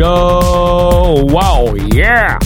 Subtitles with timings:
[0.00, 1.26] Show.
[1.28, 2.38] Wow, yeah.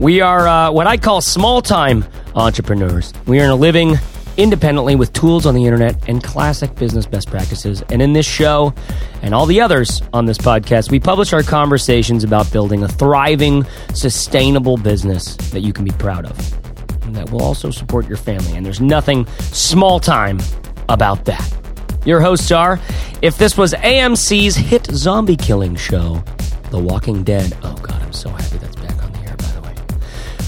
[0.00, 3.12] We are uh, what I call small time entrepreneurs.
[3.24, 3.94] We earn a living
[4.36, 7.80] independently with tools on the internet and classic business best practices.
[7.92, 8.74] And in this show
[9.22, 13.64] and all the others on this podcast, we publish our conversations about building a thriving,
[13.94, 18.56] sustainable business that you can be proud of and that will also support your family.
[18.56, 20.40] And there's nothing small time
[20.88, 21.67] about that.
[22.08, 22.80] Your hosts are,
[23.20, 26.24] if this was AMC's hit zombie killing show,
[26.70, 27.54] The Walking Dead.
[27.62, 29.74] Oh, God, I'm so happy that's back on the air, by the way.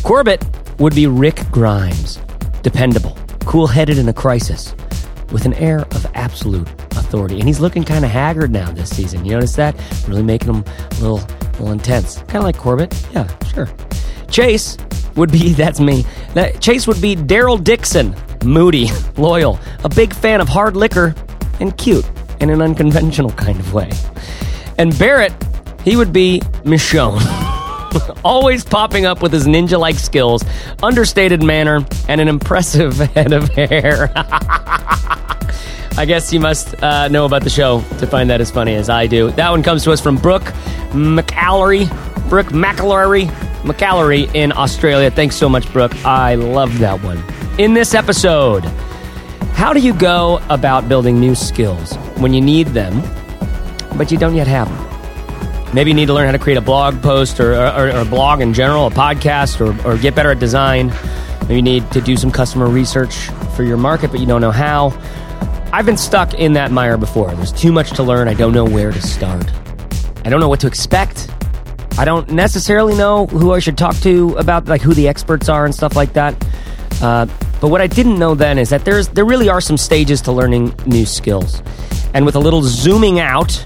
[0.03, 0.43] Corbett
[0.79, 2.19] would be Rick Grimes,
[2.63, 3.15] dependable,
[3.45, 4.75] cool headed in a crisis,
[5.33, 7.39] with an air of absolute authority.
[7.39, 9.27] And he's looking kind of haggard now this season.
[9.27, 9.77] You notice that?
[10.09, 12.21] Really making him a little, a little intense.
[12.21, 13.07] Kind of like Corbett.
[13.13, 13.69] Yeah, sure.
[14.31, 14.79] Chase
[15.15, 16.07] would be, that's me.
[16.61, 18.17] Chase would be Daryl Dixon,
[18.47, 18.89] moody,
[19.19, 21.15] loyal, a big fan of hard liquor,
[21.61, 22.09] and cute
[22.41, 23.91] in an unconventional kind of way.
[24.79, 25.33] And Barrett,
[25.85, 27.21] he would be Michonne.
[28.25, 30.45] Always popping up with his ninja like skills,
[30.83, 34.11] understated manner, and an impressive head of hair.
[35.97, 38.89] I guess you must uh, know about the show to find that as funny as
[38.89, 39.33] I do.
[39.33, 40.45] That one comes to us from Brooke
[40.93, 41.89] McAllery.
[42.29, 43.27] Brooke McAllery.
[43.63, 45.11] McAllery in Australia.
[45.11, 45.95] Thanks so much, Brooke.
[46.05, 47.23] I love that one.
[47.59, 48.65] In this episode,
[49.53, 53.01] how do you go about building new skills when you need them,
[53.97, 55.75] but you don't yet have them?
[55.75, 58.05] Maybe you need to learn how to create a blog post or, or, or a
[58.05, 60.93] blog in general, a podcast, or, or get better at design.
[61.43, 63.15] Maybe you need to do some customer research
[63.55, 64.89] for your market, but you don't know how.
[65.73, 67.31] I've been stuck in that mire before.
[67.33, 68.27] There's too much to learn.
[68.27, 69.45] I don't know where to start.
[70.25, 71.31] I don't know what to expect.
[71.97, 75.65] I don't necessarily know who I should talk to about like who the experts are
[75.65, 76.35] and stuff like that.
[77.01, 77.27] Uh,
[77.61, 80.33] but what I didn't know then is that there's there really are some stages to
[80.33, 81.63] learning new skills,
[82.15, 83.65] and with a little zooming out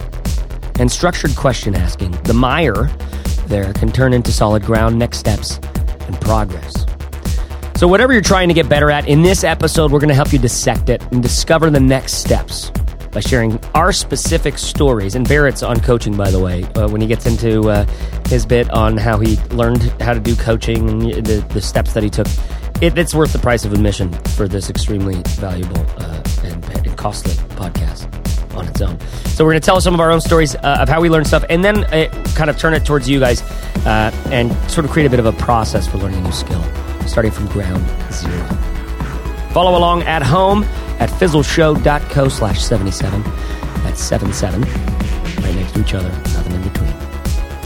[0.80, 2.90] and structured question asking, the mire
[3.46, 5.58] there can turn into solid ground, next steps,
[6.06, 6.86] and progress.
[7.76, 10.32] So, whatever you're trying to get better at, in this episode, we're going to help
[10.32, 12.70] you dissect it and discover the next steps
[13.10, 15.14] by sharing our specific stories.
[15.14, 17.84] And Barrett's on coaching, by the way, uh, when he gets into uh,
[18.28, 22.02] his bit on how he learned how to do coaching and the, the steps that
[22.02, 22.26] he took.
[22.80, 27.32] It, it's worth the price of admission for this extremely valuable uh, and, and costly
[27.56, 28.08] podcast
[28.54, 28.98] on its own.
[29.26, 31.24] So we're going to tell some of our own stories uh, of how we learn
[31.24, 33.42] stuff, and then uh, kind of turn it towards you guys,
[33.86, 36.62] uh, and sort of create a bit of a process for learning a new skill,
[37.06, 38.46] starting from ground zero.
[39.52, 40.64] Follow along at home
[40.98, 43.22] at fizzleshow.co slash 77.
[43.82, 46.92] That's 77, right next to each other, nothing in between.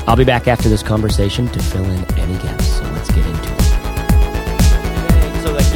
[0.07, 3.53] I'll be back after this conversation to fill in any gaps, so let's get into
[3.53, 3.58] it.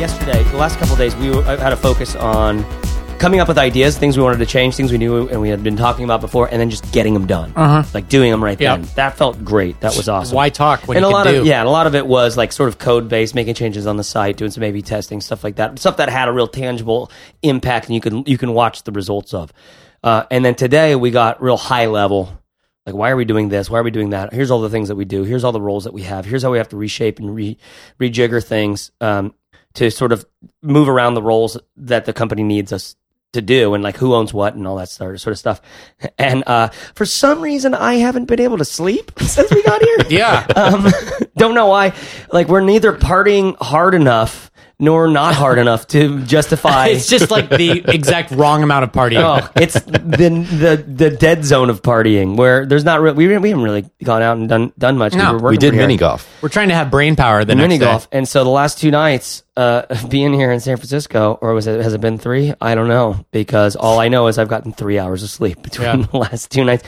[0.02, 2.64] Yesterday, the last couple of days, we had a focus on
[3.20, 5.62] coming up with ideas, things we wanted to change, things we knew and we had
[5.62, 7.52] been talking about before, and then just getting them done.
[7.54, 7.84] Uh-huh.
[7.94, 8.80] Like doing them right Yep.
[8.80, 8.88] then.
[8.96, 9.78] That felt great.
[9.78, 10.34] That was awesome.
[10.34, 11.38] Why talk when and you a lot do?
[11.42, 13.86] of yeah, and a lot of it was like sort of code based, making changes
[13.86, 15.78] on the site, doing some A/B testing, stuff like that.
[15.78, 17.08] Stuff that had a real tangible
[17.44, 19.52] impact, and you can you can watch the results of.
[20.02, 22.36] Uh, and then today we got real high level.
[22.86, 23.70] Like, why are we doing this?
[23.70, 24.32] Why are we doing that?
[24.32, 25.22] Here's all the things that we do.
[25.22, 26.24] Here's all the roles that we have.
[26.24, 27.56] Here's how we have to reshape and re-
[28.00, 29.32] rejigger things um,
[29.75, 30.25] to sort of
[30.62, 32.97] move around the roles that the company needs us
[33.33, 35.62] to do and like who owns what and all that sort of, sort of stuff.
[36.19, 39.97] And uh, for some reason, I haven't been able to sleep since we got here.
[40.11, 40.47] Yeah.
[40.55, 40.87] Um,
[41.37, 41.94] don't know why.
[42.31, 44.50] Like we're neither partying hard enough
[44.82, 46.88] nor not hard enough to justify.
[46.88, 49.22] it's just like the exact wrong amount of partying.
[49.22, 53.48] Oh, it's the the the dead zone of partying where there's not re- we we
[53.50, 55.12] haven't really gone out and done done much.
[55.12, 55.38] 'cause No.
[55.38, 55.87] we're We did from here.
[55.87, 56.28] mini golf.
[56.43, 59.44] We're trying to have brain power the mini golf, and so the last two nights,
[59.56, 62.53] uh, being here in San Francisco, or was it has it been three?
[62.60, 65.87] I don't know because all I know is I've gotten three hours of sleep between
[66.00, 66.06] Yeah.
[66.10, 66.82] the last two nights,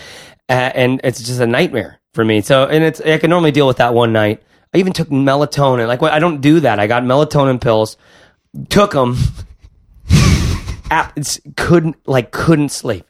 [0.48, 2.40] uh, and it's just a nightmare for me.
[2.40, 4.42] So, and it's I can normally deal with that one night.
[4.74, 5.86] I even took melatonin.
[5.86, 6.80] Like, well, I don't do that.
[6.80, 7.96] I got melatonin pills,
[8.68, 9.16] took them,
[11.56, 13.06] couldn't like couldn't sleep.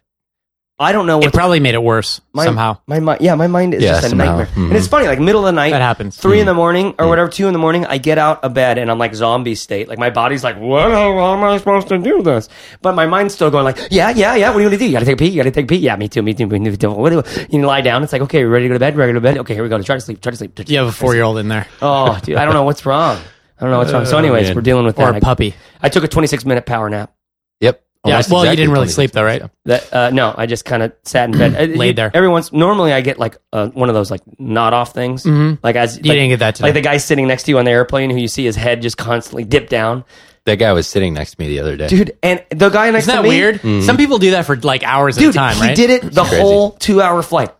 [0.77, 2.79] I don't know what It probably made it worse my, somehow.
[2.89, 4.39] My mind, yeah, my mind is Yeah, just a somehow.
[4.39, 4.47] nightmare.
[4.57, 4.69] Mhm.
[4.71, 6.17] And it's funny, like middle of the night, That happens.
[6.17, 6.41] 3 Mm.
[6.41, 7.87] in the morning or whatever, two in the morning.
[7.87, 9.89] I get out of bed and I'm like zombie state.
[9.89, 10.91] Like my body's like, what?
[10.91, 12.49] How am I supposed to do this?
[12.83, 14.49] But my mind's still going like, yeah, yeah, yeah.
[14.49, 14.87] What do you want to do?
[14.87, 15.29] You got to take a pee.
[15.29, 15.77] You got to take a pee.
[15.77, 16.23] Yeah, me too.
[16.23, 16.47] Me too.
[16.49, 16.91] Me too.
[16.91, 18.03] What do you, you lie down?
[18.03, 18.97] It's like, okay, ready to go to bed?
[18.97, 19.39] Ready to go to bed?
[19.43, 19.81] Okay, here we go.
[19.81, 20.21] Try to sleep.
[20.23, 20.57] Try to sleep.
[20.57, 22.65] Try to You have a four year old in there Oh, dude, I don't know
[22.65, 23.19] what's wrong.
[23.61, 24.07] I don't know what's wrong.
[24.07, 24.57] So, anyways, man.
[24.57, 25.19] we're dealing with or that.
[25.19, 25.55] a puppy.
[25.81, 27.13] I, I took a 26 minute power nap.
[27.61, 27.81] Yep.
[28.05, 29.41] Yeah, Almost well, you didn't really sleep though, right?
[29.65, 32.11] minutes, That uh, no, I just kind of sat in bed, Laid there.
[32.13, 35.59] Every once, normally I get like uh, one of those like nod off things, Mhm.
[35.63, 36.67] like as You like, didn't get that today.
[36.69, 38.83] like the guy sitting next to you on the airplane who you see his head
[38.83, 40.05] just constantly dip down.
[40.45, 41.87] That guy was sitting next to me the other day.
[41.89, 42.19] dude.
[42.23, 43.15] And the guy next to me.
[43.15, 43.63] Isn't to that me, weird?
[43.63, 43.83] Mm.
[43.87, 45.75] Some people do that for like hours at dude, a time, he right?
[45.77, 46.43] did it the crazy.
[46.43, 47.53] whole two hour flight.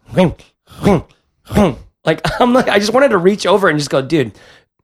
[2.05, 4.33] Like I'm like, I just wanted to reach over and just go, dude.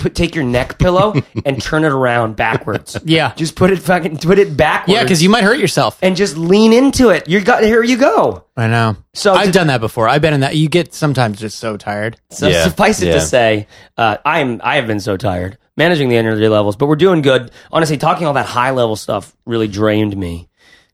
[0.01, 1.15] Put take your neck pillow
[1.45, 2.99] and turn it around backwards.
[3.05, 3.33] Yeah.
[3.37, 4.97] just put it fucking put it backwards.
[4.97, 5.99] Yeah, because you might hurt yourself.
[6.03, 7.29] and just lean into it.
[7.29, 7.83] You got here.
[7.85, 8.45] You go.
[8.57, 8.97] I know.
[9.15, 10.09] So I've to- done that before.
[10.09, 10.57] I've been in that.
[10.57, 12.17] You get sometimes just so tired.
[12.31, 13.15] So Yeah, suffice it yeah.
[13.15, 16.97] to say, uh, I'm I have been so tired managing the energy levels, but we're
[16.97, 17.51] doing good.
[17.73, 20.49] Honestly, talking all that high level stuff really drained me.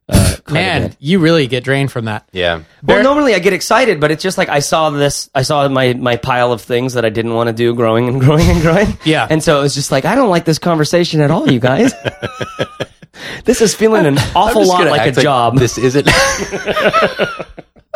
[0.09, 2.29] Uh, Man, you really get drained from that.
[2.31, 2.61] Yeah.
[2.81, 5.29] Well, normally I get excited, but it's just like I saw this.
[5.35, 8.19] I saw my my pile of things that I didn't want to do, growing and
[8.21, 8.87] growing and growing.
[9.03, 9.27] Yeah.
[9.29, 11.93] and so it was just like I don't like this conversation at all, you guys.
[13.45, 15.57] this is feeling an awful lot like a act job.
[15.57, 16.07] This isn't.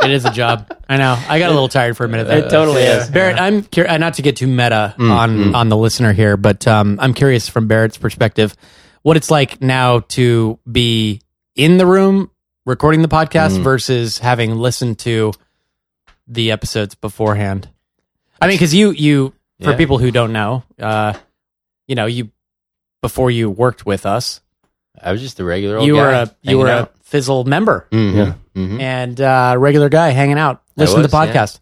[0.03, 0.75] It is a job.
[0.89, 1.15] I know.
[1.29, 2.25] I got a little tired for a minute.
[2.25, 2.39] There.
[2.39, 3.07] It totally is.
[3.09, 3.99] Barrett, I'm curious.
[3.99, 7.47] Not to get too meta Mm, on on the listener here, but um, I'm curious
[7.47, 8.55] from Barrett's perspective,
[9.03, 11.21] what it's like now to be
[11.55, 12.31] in the room
[12.65, 13.63] recording the podcast Mm.
[13.63, 15.33] versus having listened to
[16.27, 17.67] the episodes beforehand.
[18.41, 19.77] I mean, because you you for Yeah.
[19.77, 21.13] people who don't know, uh,
[21.87, 22.29] you know, you
[23.01, 24.41] before you worked with us,
[25.01, 26.01] I was just a regular old you guy.
[26.01, 26.93] were a you were out.
[26.95, 28.33] a Fizzle member Mhm, Yeah.
[28.55, 28.79] mhm.
[28.79, 31.33] and uh, regular guy hanging out, listening to the was, yeah.
[31.43, 31.59] podcast.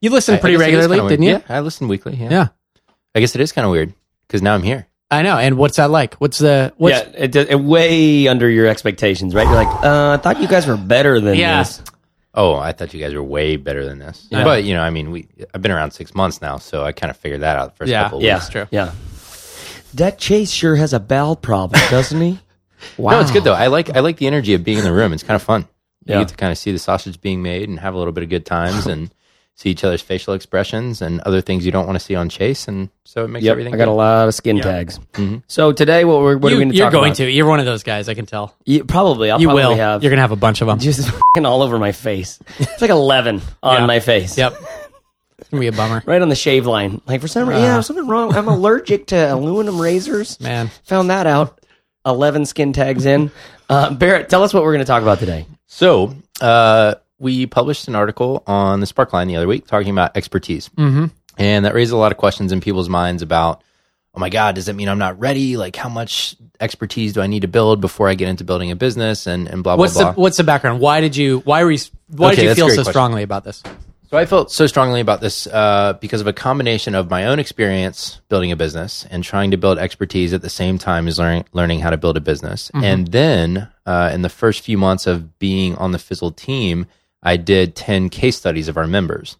[0.00, 1.42] You listened I- I pretty guess it is regularly, didn't weird.
[1.42, 1.44] you?
[1.48, 2.16] Yeah, I listen weekly.
[2.16, 2.30] Yeah.
[2.30, 2.48] Yeah.
[3.14, 3.92] I guess it is kind of weird
[4.26, 4.86] because now I'm here.
[5.10, 5.38] I know.
[5.38, 6.14] And what's that like?
[6.16, 9.46] What's the what's yeah, it, it way under your expectations, right?
[9.46, 11.58] You're like, uh, I thought you guys were better than Yeah.
[11.62, 11.82] this.
[12.34, 14.26] Oh, I thought you guys were way better than this.
[14.30, 14.44] Yeah.
[14.44, 17.10] But you know, I mean, we I've been around six months now, so I kind
[17.10, 18.02] of figured that out the first Yeah.
[18.04, 18.18] couple.
[18.18, 18.44] Of Yeah, weeks.
[18.48, 18.66] That's true.
[18.70, 18.92] Yeah,
[19.94, 22.38] that Chase sure has a bowel problem, doesn't he?
[22.98, 23.54] Wow, No, it's good though.
[23.54, 25.12] I like I like the energy of being in the room.
[25.14, 25.62] It's kind of fun.
[26.04, 26.18] You Yeah.
[26.20, 28.28] get to kind of see the sausage being made and have a little bit of
[28.30, 29.10] good times and
[29.58, 32.68] see each other's facial expressions and other things you don't want to see on Chase,
[32.68, 33.74] and so it makes Yep, everything.
[33.74, 33.90] I got good.
[33.90, 35.00] a lot of skin tags.
[35.48, 37.16] So today, what we're what you, are we going to you're going about?
[37.16, 37.28] to.
[37.30, 38.08] You're one of those guys.
[38.08, 38.54] I can tell.
[38.64, 39.74] You, probably, I'll You probably will.
[39.74, 40.78] have You're gonna have a bunch of them.
[40.78, 42.38] just fucking all over my face.
[42.60, 43.86] It's like eleven on Yeah.
[43.86, 44.38] my face.
[44.38, 44.54] yep.
[45.40, 47.00] It's gonna be a bummer, right on the shave line.
[47.06, 48.34] Like for some reason, yeah, something wrong.
[48.34, 50.38] I'm allergic to aluminum razors.
[50.40, 50.70] man.
[50.84, 51.60] Found that out.
[52.06, 53.30] Eleven skin tags in.
[53.68, 55.46] Uh, Barrett, tell us what we're going to talk about today.
[55.66, 60.68] So uh, we published an article on the Sparkline the other week talking about expertise,
[60.70, 61.06] mm-hmm.
[61.36, 63.62] and that raised a lot of questions in people's minds about,
[64.14, 65.56] oh my god, does that mean I'm not ready?
[65.56, 68.76] Like, how much expertise do I need to build before I get into building a
[68.76, 70.12] business and and blah blah What's blah.
[70.12, 70.80] the What's the background?
[70.80, 71.78] Why did you Why were you,
[72.08, 72.92] Why Okay, did you feel so question.
[72.92, 73.62] strongly about this?
[74.10, 77.38] So I felt so strongly about this uh, because of a combination of my own
[77.38, 81.44] experience building a business and trying to build expertise at the same time as learning
[81.52, 82.70] learning how to build a business.
[82.72, 86.86] And then uh, in the first few months of being on the Fizzle team,
[87.22, 89.36] I did ten case studies of our members.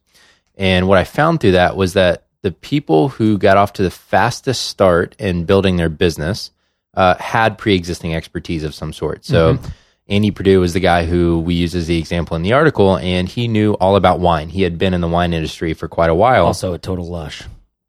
[0.57, 3.91] And what I found through that was that the people who got off to the
[3.91, 6.51] fastest start in building their business
[6.95, 9.25] uh, had pre-existing expertise of some sort.
[9.25, 9.59] So
[10.09, 13.29] Andy Perdue was the guy who we used as the example in the article, and
[13.29, 14.49] he knew all about wine.
[14.49, 16.47] He had been in the wine industry for quite a while.
[16.47, 17.43] Also, a total lush.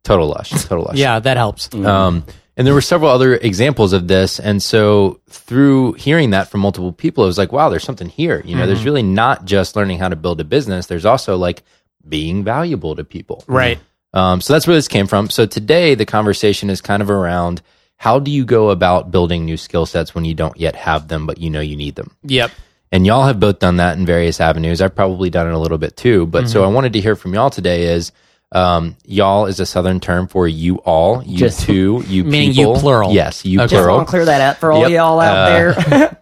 [0.03, 0.97] total lush, total lush.
[0.97, 1.74] Yeah, that helps.
[1.74, 2.24] Um,
[2.60, 4.38] and there were several other examples of this.
[4.38, 8.42] And so through hearing that from multiple people, it was like, wow, there's something here.
[8.44, 10.88] You know, there's really not just learning how to build a business.
[10.88, 11.64] There's also like
[12.06, 13.46] being valuable to people.
[13.48, 13.80] Right.
[14.14, 15.30] Um, so that's where this came from.
[15.30, 17.62] So today the conversation is kind of around
[17.96, 21.25] how do you go about building new skill sets when you don't yet have them,
[21.25, 22.13] but you know you need them.
[22.24, 22.51] Yep.
[22.92, 24.82] And y'all have both done that in various avenues.
[24.82, 26.25] I've probably done it a little bit too.
[26.25, 28.12] But so I wanted to hear from y'all today is
[28.51, 32.56] um, y'all is a southern term for you all, you Just- two, you Meaning you
[32.65, 32.79] people.
[32.79, 33.13] plural.
[33.13, 33.68] Yes, you Okay.
[33.68, 33.98] Just plural.
[33.98, 34.89] want to clear that out for all Yep.
[34.91, 36.18] y'all out Uh, there.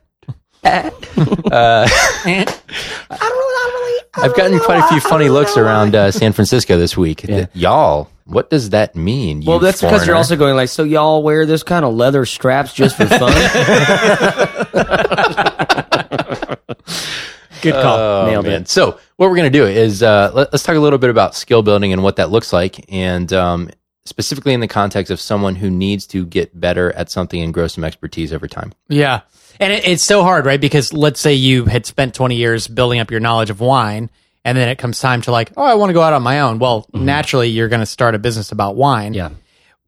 [4.19, 7.22] I've gotten quite a few funny looks around uh, San Francisco this week.
[7.22, 9.41] Th- Y'all, what does that mean?
[9.43, 10.15] you Well, that's because you're foreigner?
[10.15, 13.31] also going like, so y'all wear this kind of leather straps just for fun?
[17.61, 17.97] Good call.
[17.97, 18.61] Oh, Nailed man.
[18.63, 18.69] it.
[18.69, 21.35] So what we're going to do is uh, let, us talk a little bit about
[21.35, 23.69] skill building and what that looks like, and um,
[24.05, 27.67] specifically in the context of someone who needs to get better at something and grow
[27.67, 28.73] some expertise over time.
[28.89, 29.21] Yeah.
[29.59, 30.61] And it, it's so hard, right?
[30.61, 34.09] Because let's say you had spent 20 years building up your knowledge of wine,
[34.45, 36.41] and then it comes time to like, oh, I want to go out on my
[36.41, 36.59] own.
[36.59, 39.13] Well, naturally, you're going to start a business about wine.
[39.13, 39.31] yeah.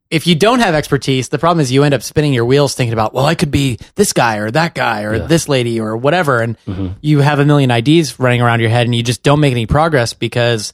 [0.10, 2.94] If you don't have expertise, the problem is you end up spinning your wheels thinking
[2.94, 6.42] about, well, I could be this guy or that guy or this lady or whatever.
[6.42, 6.88] And mm-hmm.
[7.01, 9.68] you have a million ideas running around your head and you just don't make any
[9.68, 10.74] progress because,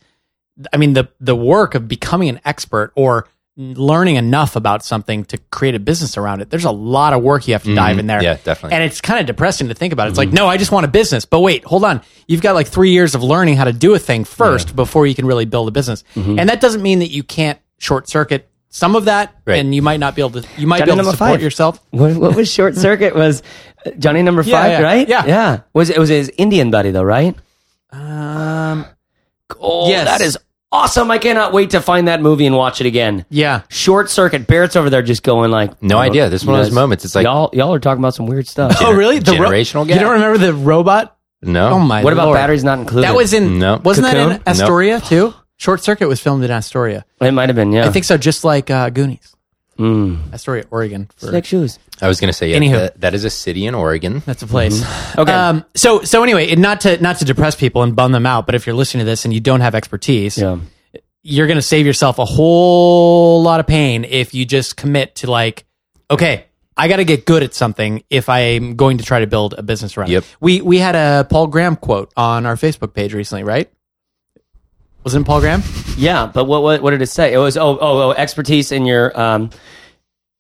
[0.72, 3.28] I mean, the, the work of becoming an expert or
[3.58, 7.46] learning enough about something to create a business around it, there's a lot of work
[7.46, 8.00] you have to dive mm-hmm.
[8.00, 8.24] in there.
[8.24, 8.76] Yeah, definitely.
[8.76, 10.08] And it's kind of depressing to think about.
[10.08, 10.36] It's like, mm-hmm.
[10.36, 11.26] no, I just want a business.
[11.26, 12.02] But wait, hold on.
[12.26, 15.14] You've got like three years of learning how to do a thing first before you
[15.14, 16.06] can really build a business.
[16.16, 19.60] And that doesn't mean that you can't short circuit some of that, Right.
[19.60, 20.48] and you might not be able to.
[20.58, 21.42] You might Johnny be able to number support five.
[21.42, 21.80] yourself.
[21.92, 23.16] What, what was short circuit?
[23.16, 23.42] Was
[23.86, 25.08] uh, Johnny number Yeah, five, yeah, right?
[25.08, 25.26] yeah.
[25.26, 25.60] yeah.
[25.74, 27.36] Was it was his Indian buddy though, right?
[27.92, 28.86] Um,
[29.62, 30.08] Oh, Yes.
[30.08, 30.38] that is
[30.72, 31.10] awesome!
[31.10, 33.26] I cannot wait to find that movie and watch it again.
[33.30, 33.62] yeah.
[33.70, 34.46] Short circuit.
[34.48, 36.30] Barrett's over there just going like, No oh, idea.
[36.30, 37.06] This is one you of those moments.
[37.06, 38.76] It's like- y'all y'all are talking about some weird stuff.
[38.82, 39.20] Oh, really?
[39.20, 41.16] The ro- generational You don't remember the robot?
[41.42, 41.70] No.
[41.70, 42.00] Oh my!
[42.00, 42.04] God.
[42.06, 42.36] What about Lord.
[42.38, 43.08] batteries not included?
[43.08, 43.60] That was in.
[43.60, 43.80] No.
[43.84, 44.44] Wasn't that in Cocoon?
[44.48, 45.34] Astoria too?
[45.58, 47.06] Short Circuit was filmed in Astoria.
[47.22, 47.32] it.
[47.32, 47.72] Might have been.
[47.72, 48.18] Yeah, I think so.
[48.18, 49.32] Just like uh, Goonies,
[49.80, 50.34] Mm.
[50.34, 51.10] Astoria, Oregon.
[51.18, 51.80] For, Like shoes.
[52.02, 52.72] I was going to say, yeah, Anywho.
[52.74, 54.22] that, that is a city in Oregon.
[54.26, 54.82] That's a place.
[55.18, 55.32] Okay.
[55.32, 58.46] Um, so so anyway, and not to not to depress people and bum them out,
[58.46, 60.60] but if you're listening to this and you don't have expertise, Yeah.
[61.24, 65.32] you're going to save yourself a whole lot of pain if you just commit to
[65.32, 65.66] like,
[66.12, 66.46] okay,
[66.78, 69.64] I got to get good at something if I'm going to try to build a
[69.64, 70.10] business around.
[70.10, 70.14] it.
[70.14, 70.24] Yep.
[70.42, 73.70] We we had a Paul Graham quote on our Facebook page recently, right?
[75.06, 75.62] Wasn't Paul Graham?
[75.98, 77.32] Yeah, but what, what what did it say?
[77.32, 79.52] It was oh oh, oh expertise in your um.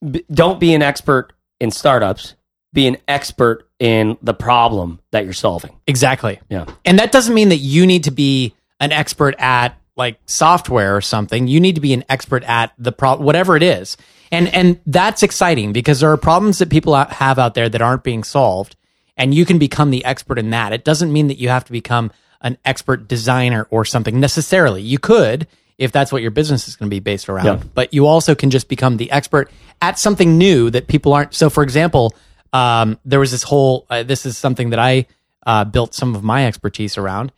[0.10, 2.34] B- don't be an expert in startups.
[2.74, 5.79] Be an expert in the problem that you're solving.
[5.86, 6.39] Exactly.
[6.50, 6.65] Yeah.
[6.84, 11.01] And that doesn't mean that you need to be an expert at like software or
[11.01, 11.48] something.
[11.48, 13.98] You need to be an expert at the pro whatever it is.
[14.31, 18.03] And and that's exciting because there are problems that people have out there that aren't
[18.03, 18.75] being solved
[19.15, 20.74] and you can become the expert in that.
[20.74, 22.12] It doesn't mean that you have to become
[22.42, 24.82] an expert designer or something necessarily.
[24.82, 27.46] You could if that's what your business is going to be based around.
[27.46, 27.60] Yeah.
[27.74, 29.51] But you also can just become the expert
[29.82, 31.34] at something new that people aren't.
[31.34, 32.15] So for example,
[32.54, 35.08] um, there was this whole uh, this is something that I
[35.46, 37.32] uh, built some of my expertise around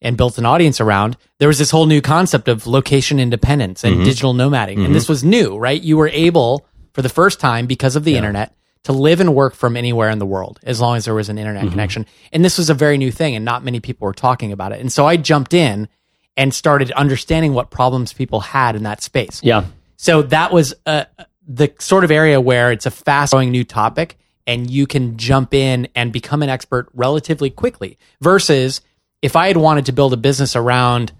[0.00, 1.16] and built an audience around.
[1.38, 4.84] There was this whole new concept of location independence and digital nomading.
[4.84, 5.80] And this was new, right?
[5.80, 8.54] You were able for the first time because of the internet
[8.84, 11.38] to live and work from anywhere in the world as long as there was an
[11.38, 12.06] internet connection.
[12.32, 14.80] And this was a very new thing and not many people were talking about it.
[14.80, 15.88] And so I jumped in
[16.36, 19.40] and started understanding what problems people had in that space.
[19.42, 19.64] Yeah.
[19.96, 21.04] So that was uh,
[21.46, 24.16] the sort of area where it's a fast growing new topic
[24.46, 27.98] and you can jump in and become an expert relatively quickly.
[28.20, 28.80] Versus
[29.20, 31.12] if I had wanted to build a business around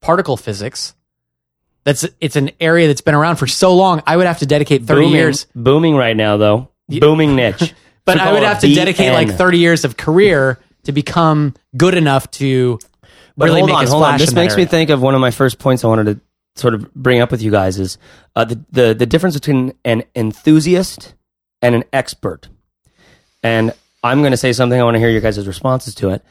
[0.00, 0.94] particle physics,
[1.84, 4.84] that's it's an area that's been around for so long, I would have to dedicate
[4.84, 5.46] 30 booming, years.
[5.54, 6.68] booming right now though.
[6.88, 7.74] Booming niche.
[8.04, 12.30] But I would have to dedicate like 30 years of career to become good enough
[12.32, 12.78] to
[13.36, 14.08] But really hold make on, a hold on.
[14.10, 14.70] splash This in that makes me area.
[14.70, 16.20] think of one of my first points I wanted to
[16.60, 17.98] sort of bring up with you guys is
[18.36, 21.14] uh, the, the the difference between an enthusiast
[21.60, 22.48] and an expert.
[23.42, 23.72] And
[24.04, 24.80] I'm going to say something.
[24.80, 26.24] I want to hear your guys' responses to it.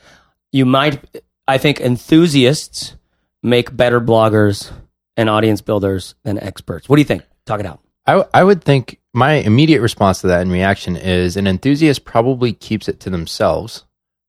[0.52, 2.96] You might, I think, enthusiasts
[3.44, 4.72] make better bloggers
[5.18, 6.88] and audience builders than experts.
[6.88, 7.24] What do you think?
[7.46, 7.82] Talk it out.
[8.06, 12.03] I, w- I would think my immediate response to that and reaction is an enthusiast
[12.05, 13.86] probably keeps it to themselves,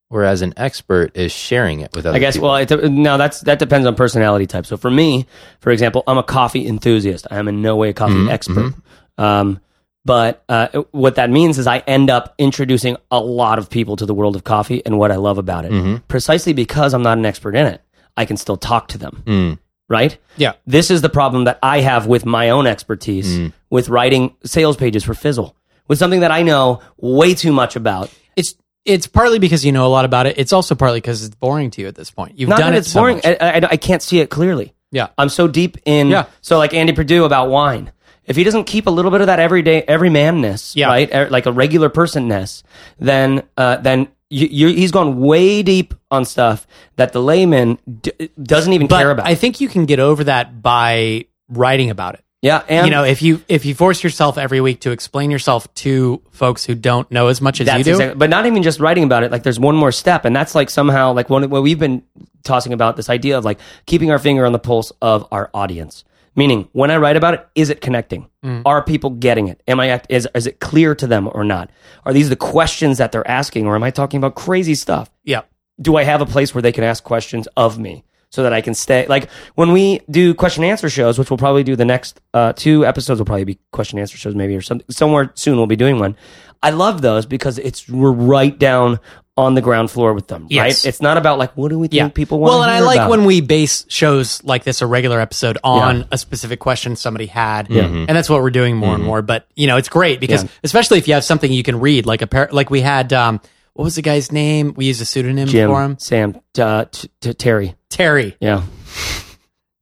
[0.08, 2.16] whereas an expert is sharing it with others.
[2.16, 2.38] I guess.
[2.38, 4.64] Well, it, now that's that depends on personality type.
[4.64, 5.26] So for me,
[5.60, 7.26] for example, I'm a coffee enthusiast.
[7.30, 8.74] I am in no way a coffee expert.
[9.18, 9.60] Um,
[10.04, 14.06] but uh, what that means is I end up introducing a lot of people to
[14.06, 16.06] the world of coffee and what I love about it.
[16.06, 17.82] Precisely because I'm not an expert in it,
[18.16, 19.58] I can still talk to them.
[19.88, 20.18] Right?
[20.36, 20.54] Yeah.
[20.66, 25.04] This is the problem that I have with my own expertise with writing sales pages
[25.04, 25.54] for Fizzle,
[25.86, 28.12] with something that I know way too much about.
[28.34, 30.38] It's it's partly because you know a lot about it.
[30.38, 32.38] It's also partly because it's boring to you at this point.
[32.38, 33.16] You've Not done that it it's so boring.
[33.16, 33.26] much.
[33.26, 34.74] I, I, I can't see it clearly.
[34.90, 35.08] Yeah.
[35.18, 36.08] I'm so deep in.
[36.08, 36.26] Yeah.
[36.40, 37.92] So like Andy Perdue about wine.
[38.24, 40.88] If he doesn't keep a little bit of that everyday every everymanness, Yeah.
[40.88, 42.64] right, er, like a regular personness,
[42.98, 46.66] then uh, then you, he's gone way deep on stuff
[46.96, 49.26] that the layman d- doesn't even but care about.
[49.26, 52.24] I think you can get over that by writing about it.
[52.42, 55.72] yeah, and you know, if you if you force yourself every week to explain yourself
[55.76, 58.80] to folks who don't know as much as you do, exactly, but not even just
[58.80, 59.30] writing about it.
[59.30, 62.02] Like there's one more step, and that's like somehow like when, when we've been
[62.42, 66.04] tossing about this idea of like keeping our finger on the pulse of our audience.
[66.36, 68.28] Meaning, when I write about it, is it connecting?
[68.44, 68.62] Mm.
[68.66, 69.62] Are people getting it?
[69.66, 71.70] Am I act- is is it clear to them or not?
[72.04, 75.10] Are these the questions that they're asking, or am I talking about crazy stuff?
[75.24, 75.42] yeah,
[75.80, 78.60] do I have a place where they can ask questions of me so that I
[78.60, 79.06] can stay?
[79.06, 82.52] Like when we do question and answer shows, which we'll probably do the next uh,
[82.52, 85.66] two episodes will probably be question and answer shows, maybe or some, somewhere soon we'll
[85.66, 86.16] be doing one.
[86.62, 89.00] I love those because it's we're right down
[89.36, 90.46] on the ground floor with them.
[90.48, 90.84] Yes.
[90.84, 90.88] Right?
[90.88, 92.08] It's not about like what do we think yeah.
[92.08, 92.52] people want.
[92.52, 93.10] well, and I like about.
[93.10, 97.70] when we base shows like this, a regular episode, on a specific question somebody had,
[97.70, 99.22] and that's what we're doing more and more.
[99.22, 100.48] But you know, it's great because Yeah.
[100.64, 103.12] especially if you have something you can read, like a par- like we had.
[103.12, 103.40] Um,
[103.74, 104.72] what was the guy's name?
[104.74, 107.74] We used a pseudonym Jim, for him, Sam, uh, t- t- Terry.
[107.90, 108.34] Terry.
[108.40, 108.62] Yeah.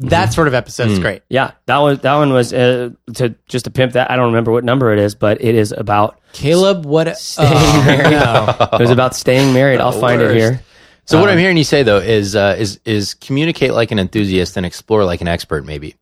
[0.00, 1.22] That sort of episode is great.
[1.28, 1.96] Yeah, that one.
[1.96, 4.10] That one was uh, to just to pimp that.
[4.10, 6.20] I don't remember what number it is, but it is about.
[6.32, 7.06] Caleb, what?
[7.38, 8.66] Oh, no.
[8.72, 9.80] It was about staying married.
[9.80, 10.60] I'll find it here.
[11.06, 14.56] So what I'm hearing you say though is uh, is is communicate like an enthusiast
[14.56, 15.94] and explore like an expert, maybe.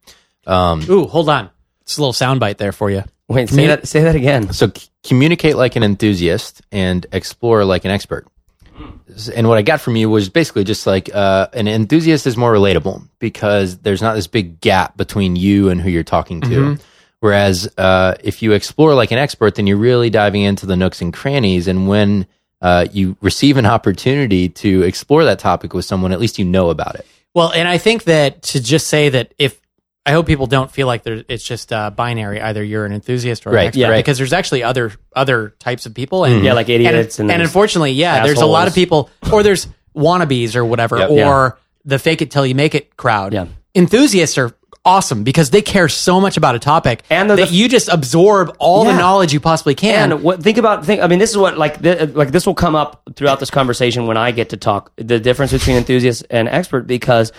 [0.46, 1.50] Um, Ooh, hold on.
[1.82, 3.04] It's a little soundbite there for you.
[3.28, 3.86] Wait, say that.
[3.88, 4.52] Say that again.
[4.52, 8.26] So c- communicate like an enthusiast and explore like an expert.
[9.34, 12.52] And what I got from you was basically just like uh, an enthusiast is more
[12.52, 16.78] relatable because there's not this big gap between you and who you're talking to.
[17.20, 21.00] Whereas uh, if you explore like an expert, then you're really diving into the nooks
[21.00, 21.68] and crannies.
[21.68, 22.26] And when
[22.60, 26.70] uh, you receive an opportunity to explore that topic with someone, at least you know
[26.70, 27.06] about it.
[27.32, 29.61] Well, and I think that to just say that if
[30.04, 32.40] I hope people don't feel like it's just uh, binary.
[32.40, 33.88] Either you're an enthusiast or an Right, expert, yeah.
[33.90, 33.96] right.
[33.98, 37.42] because there's actually other other types of people, and Yeah, like idiots and, and and,
[37.42, 41.10] unfortunately, yeah, there's a lot of people, or there's wannabes or whatever, Yep.
[41.10, 41.50] or Yeah.
[41.84, 43.32] the fake it till you make it crowd.
[43.32, 43.46] Yeah.
[43.76, 44.52] Enthusiasts are
[44.84, 48.84] awesome because they care so much about a topic And that you just absorb all
[48.84, 50.10] the knowledge you possibly can.
[50.10, 52.54] And what think about think I mean this is what like th- like this will
[52.56, 56.48] come up throughout this conversation when I get to talk the difference between enthusiast and
[56.48, 57.30] expert because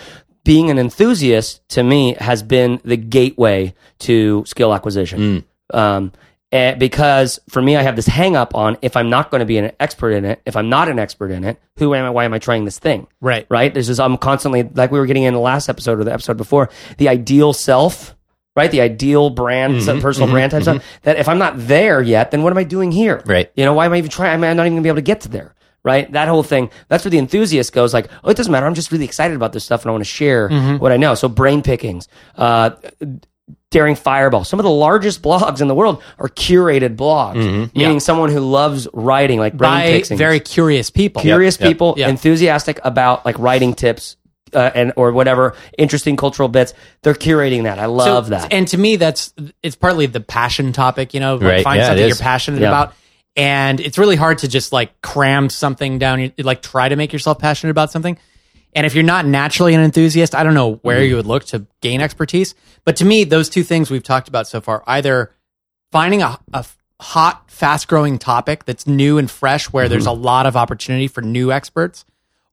[0.44, 5.44] being an enthusiast to me has been the gateway to skill acquisition.
[5.72, 5.78] Mm.
[5.78, 6.12] Um
[6.52, 9.46] and because for me I have this hang up on if I'm not going to
[9.46, 12.10] be an expert in it, if I'm not an expert in it, who am I
[12.10, 13.08] why am I trying this thing?
[13.20, 13.46] Right.
[13.48, 13.72] Right?
[13.72, 16.36] There's just I'm constantly like we were getting in the last episode or the episode
[16.36, 18.14] before, the ideal self
[18.56, 18.70] right?
[18.70, 19.84] The ideal brand, mm-hmm.
[19.84, 20.34] some personal mm-hmm.
[20.34, 20.78] brand type mm-hmm.
[20.78, 21.00] stuff.
[21.02, 23.22] That if I'm not there yet, then what am I doing here?
[23.26, 23.50] Right.
[23.56, 24.32] You know, why am I even trying?
[24.32, 25.54] I'm not even gonna be able to get to there.
[25.84, 26.10] Right.
[26.12, 26.70] That whole thing.
[26.88, 28.64] That's where the enthusiast goes like, oh, it doesn't matter.
[28.66, 30.48] I'm just really excited about this stuff and I want to share
[30.78, 31.14] what I know.
[31.14, 32.70] So brain pickings, uh,
[33.70, 34.44] Daring Fireball.
[34.44, 38.86] Some of the largest blogs in the world are curated blogs, meaning someone who loves
[38.94, 41.20] writing, like brain by pickings very curious people.
[41.20, 41.68] curious Yep.
[41.68, 42.08] people, Yep.
[42.08, 44.16] enthusiastic about like writing tips
[44.54, 46.72] uh, and or whatever interesting cultural bits.
[47.02, 47.78] They're curating that.
[47.80, 48.52] I love So- that.
[48.52, 51.12] And to me, that's it's partly the passion topic.
[51.12, 51.64] You know, like Right.
[51.64, 52.68] find Yeah, something you're passionate Yeah.
[52.68, 52.94] about,
[53.36, 56.20] and it's really hard to just like cram something down.
[56.20, 58.18] your- Like try to make yourself passionate about something.
[58.76, 61.08] And if you're not naturally an enthusiast, I don't know where Mm-hmm.
[61.10, 62.54] you would look to gain expertise.
[62.84, 65.30] But to me, those two things we've talked about so far, either
[65.92, 66.64] finding a, a
[67.00, 70.22] hot, fast growing topic that's new and fresh, where there's a Mm-hmm.
[70.22, 72.04] lot of opportunity for new experts,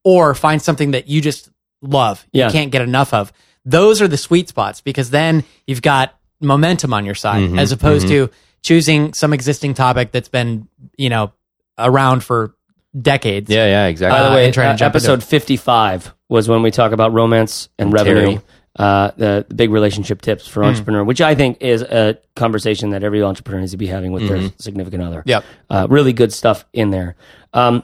[0.04, 1.50] or find something that you just
[1.82, 2.48] love, Yeah.
[2.48, 3.32] you can't get enough of.
[3.66, 7.60] Those are the sweet spots because then you've got momentum on your side Mm-hmm.
[7.60, 8.30] as opposed to
[8.62, 11.34] choosing some existing topic that's been, you know,
[11.78, 12.56] around for
[13.00, 13.50] decades.
[13.50, 14.18] Yeah, yeah, exactly.
[14.18, 16.92] By the uh, way, and try to uh, jump episode 55 was when we talk
[16.92, 18.14] about romance and Terry.
[18.14, 18.42] revenue,
[18.78, 23.04] uh, the, the big relationship tips for entrepreneur, which I think is a conversation that
[23.04, 25.24] every entrepreneur needs to be having with their significant other.
[25.26, 25.44] Yep.
[25.70, 27.16] Uh, really good stuff in there.
[27.54, 27.84] Um,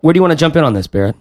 [0.00, 1.16] where do you want to jump in on this, Barrett?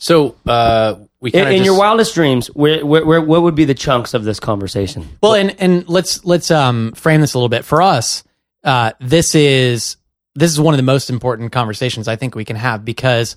[0.00, 3.54] So uh, we In, kind of in your wildest dreams, where, where, where, what would
[3.54, 5.06] be the chunks of this conversation?
[5.22, 8.24] Well, and and let's let's um frame this a little bit for us.
[8.64, 9.98] Uh, this is
[10.34, 13.36] this is one of the most important conversations I think we can have because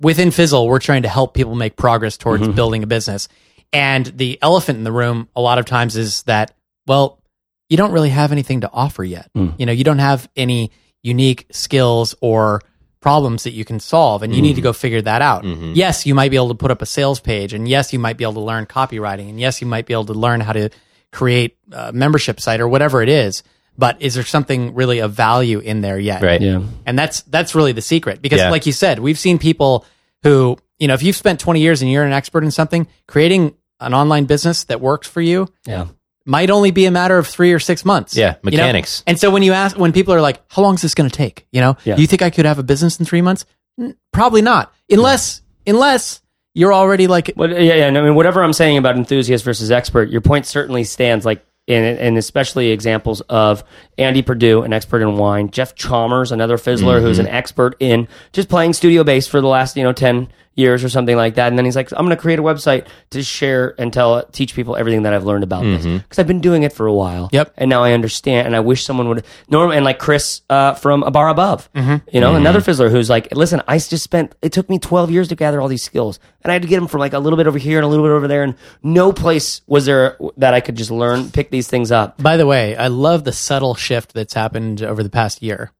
[0.00, 3.28] within Fizzle, we're trying to help people make progress towards building a business.
[3.72, 6.52] And the elephant in the room a lot of times is that
[6.86, 7.22] well,
[7.68, 9.30] you don't really have anything to offer yet.
[9.58, 10.72] You know, you don't have any
[11.02, 12.60] unique skills or
[13.00, 14.64] problems that you can solve and you need to mm-hmm.
[14.64, 15.44] go figure that out.
[15.44, 15.72] Mm-hmm.
[15.74, 18.16] Yes, you might be able to put up a sales page and yes, you might
[18.16, 20.70] be able to learn copywriting and yes, you might be able to learn how to
[21.12, 23.42] create a membership site or whatever it is.
[23.78, 26.22] But is there something really of value in there yet?
[26.22, 26.40] right.
[26.40, 26.62] Yeah.
[26.86, 28.50] And that's that's really the secret because Yeah.
[28.50, 29.84] like you said, we've seen people
[30.22, 33.54] who, you know, if you've spent 20 years and you're an expert in something, creating
[33.78, 35.86] an online business that works for you Yeah.
[36.26, 38.16] Might only be a matter of 3 or 6 months.
[38.16, 38.56] Yeah, you know?
[38.56, 39.04] mechanics.
[39.06, 41.16] And so when you ask when people are like, "How long is this going to
[41.16, 41.94] take?" You know, Yeah.
[41.94, 43.44] do you think I could have a business in 3 months?
[43.80, 44.72] N- Probably not.
[44.90, 46.20] Unless unless
[46.54, 47.86] you're already like But yeah, yeah.
[47.86, 51.24] and I mean, whatever I'm saying about enthusiast versus expert, your point certainly stands.
[51.24, 53.64] Like, in, and especially examples of
[53.98, 57.26] Andy Perdue, an expert in wine, Jeff Chalmers, another fizzler who's mm-hmm.
[57.26, 60.88] an expert in just playing studio bass for the last you know ten years or
[60.88, 61.48] something like that.
[61.48, 64.54] And then he's like, I'm going to create a website to share and tell teach
[64.54, 65.98] people everything that I've learned about this mm-hmm.
[65.98, 67.28] because I've been doing it for a while.
[67.32, 67.54] Yep.
[67.56, 69.24] And now I understand, and I wish someone would.
[69.48, 72.08] Norm and like Chris uh, from A Bar Above, mm-hmm.
[72.12, 72.70] you know, another mm-hmm.
[72.70, 74.34] fizzler who's like, listen, I just spent.
[74.42, 76.76] It took me 12 years to gather all these skills, and I had to get
[76.76, 78.54] them from like a little bit over here and a little bit over there, and
[78.82, 82.20] no place was there that I could just learn, pick these things up.
[82.22, 85.72] By the way, I love the subtle shift that's happened over the past year.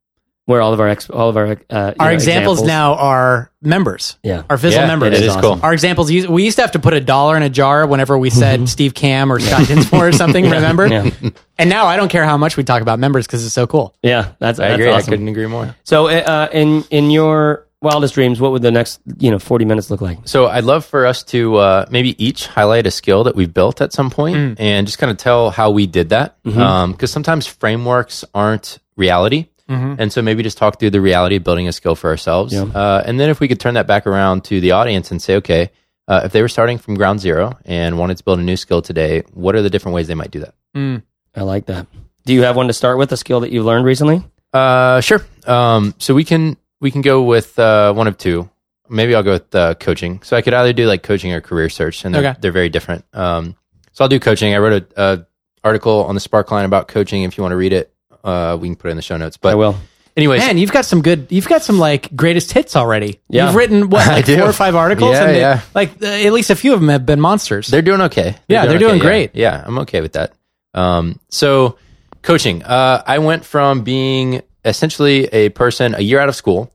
[0.47, 4.17] Where all of our ex- all of our uh, Our know, examples, now are members.
[4.23, 4.45] Yeah.
[4.49, 5.19] Our Fizzle Yeah, members.
[5.19, 5.59] it is cool.
[5.61, 8.17] Our examples, used- we used to have to put a dollar in a jar whenever
[8.17, 10.87] we said Steve Kamb or Scott Dinsmore or something, remember?
[10.87, 11.11] Yeah.
[11.59, 13.97] And now I don't care how much we talk about members because it's so cool.
[14.05, 14.89] Yeah, that's I that's agree.
[14.93, 15.09] awesome.
[15.09, 15.75] I couldn't agree more.
[15.83, 19.91] So, uh, in in your wildest dreams, what would the next you know 40 minutes
[19.91, 20.19] look like?
[20.27, 23.81] So I'd love for us to uh, maybe each highlight a skill that we've built
[23.81, 26.37] at some point and just kind of tell how we did that.
[26.45, 29.47] Because sometimes frameworks aren't reality.
[29.69, 32.55] And so maybe just talk through the reality of building a skill for ourselves.
[32.55, 35.37] Uh, and then if we could turn that back around to the audience and say,
[35.37, 35.71] okay,
[36.09, 38.81] uh, if they were starting from ground zero and wanted to build a new skill
[38.83, 40.55] today, what are the different ways they might do that?
[40.77, 41.03] Mm.
[41.35, 41.87] I like that.
[42.25, 43.11] Do you have one to start with?
[43.13, 44.23] A skill that you've learned recently?
[44.53, 45.25] Uh, sure.
[45.47, 48.49] Um, so we can we can go with uh, one of two.
[48.89, 50.23] Maybe I'll go with uh, coaching.
[50.23, 52.39] So I could either do like coaching or career search, and they're, Okay.
[52.41, 53.05] they're very different.
[53.13, 53.57] Um,
[53.93, 54.55] so I'll do coaching.
[54.55, 55.27] I wrote a, a
[55.65, 57.25] article on the Sparkline about coaching.
[57.25, 57.93] If you want to read it,
[58.27, 59.37] uh, we can put it in the show notes.
[59.39, 59.77] But I will.
[60.17, 61.29] anyways, Man, you've got some good.
[61.31, 63.21] You've got some like greatest hits already.
[63.29, 63.47] Yeah.
[63.47, 64.37] You've written what, like do.
[64.37, 65.61] four or five articles, Yeah, and they- yeah.
[65.75, 67.69] like uh, at least a few of them have been monsters.
[67.69, 68.37] They're doing okay.
[68.49, 69.03] Yeah, they're doing yeah.
[69.03, 69.35] great.
[69.35, 70.33] Yeah, I'm okay with that.
[70.75, 71.79] Um, so
[72.23, 76.73] coaching, uh, I went from being essentially a person a year out of school,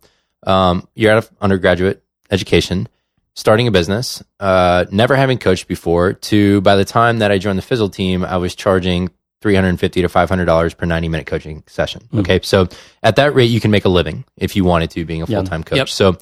[0.48, 2.88] um, year out of undergraduate education,
[3.36, 7.58] starting a business, uh, never having coached before, to by the time that I joined
[7.58, 9.10] the Fizzle team, I was charging
[9.42, 12.08] 350 to 500 dollars per 90 minute coaching session.
[12.16, 12.68] Okay, so
[13.04, 15.44] at that rate, you can make a living if you wanted to, being a full
[15.44, 15.78] time coach.
[15.78, 15.90] Yep.
[15.90, 16.18] So,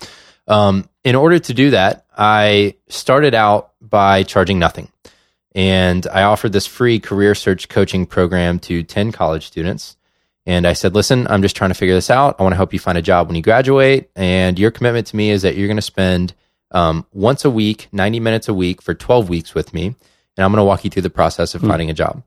[0.47, 4.91] um, in order to do that, I started out by charging nothing.
[5.55, 9.95] And I offered this free career search coaching program to 10 college students.
[10.45, 12.35] And I said, listen, I'm just trying to figure this out.
[12.39, 14.09] I want to help you find a job when you graduate.
[14.15, 16.33] And your commitment to me is that you're going to spend
[16.71, 19.87] um, once a week, 90 minutes a week for 12 weeks with me.
[19.87, 22.23] And I'm going to walk you through the process of finding a job.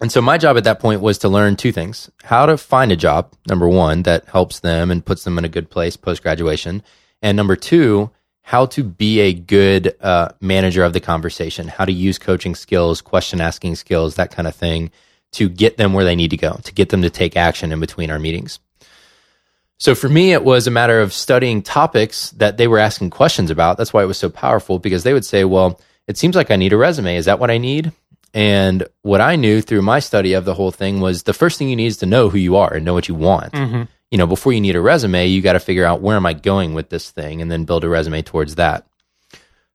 [0.00, 2.90] And so my job at that point was to learn two things how to find
[2.90, 6.22] a job, number one, that helps them and puts them in a good place post
[6.22, 6.82] graduation.
[7.22, 8.10] And number two,
[8.42, 13.00] how to be a good uh, manager of the conversation, how to use coaching skills,
[13.00, 14.90] question asking skills, that kind of thing
[15.32, 17.78] to get them where they need to go, to get them to take action in
[17.78, 18.58] between our meetings.
[19.78, 23.50] So for me, it was a matter of studying topics that they were asking questions
[23.50, 23.78] about.
[23.78, 26.56] That's why it was so powerful because they would say, well, it seems like I
[26.56, 27.16] need a resume.
[27.16, 27.92] Is that what I need?
[28.32, 31.68] And what I knew through my study of the whole thing was the first thing
[31.68, 33.54] you need is to know who you are and know what you want.
[34.10, 36.32] You know, before you need a resume, you got to figure out where am I
[36.32, 38.86] going with this thing and then build a resume towards that.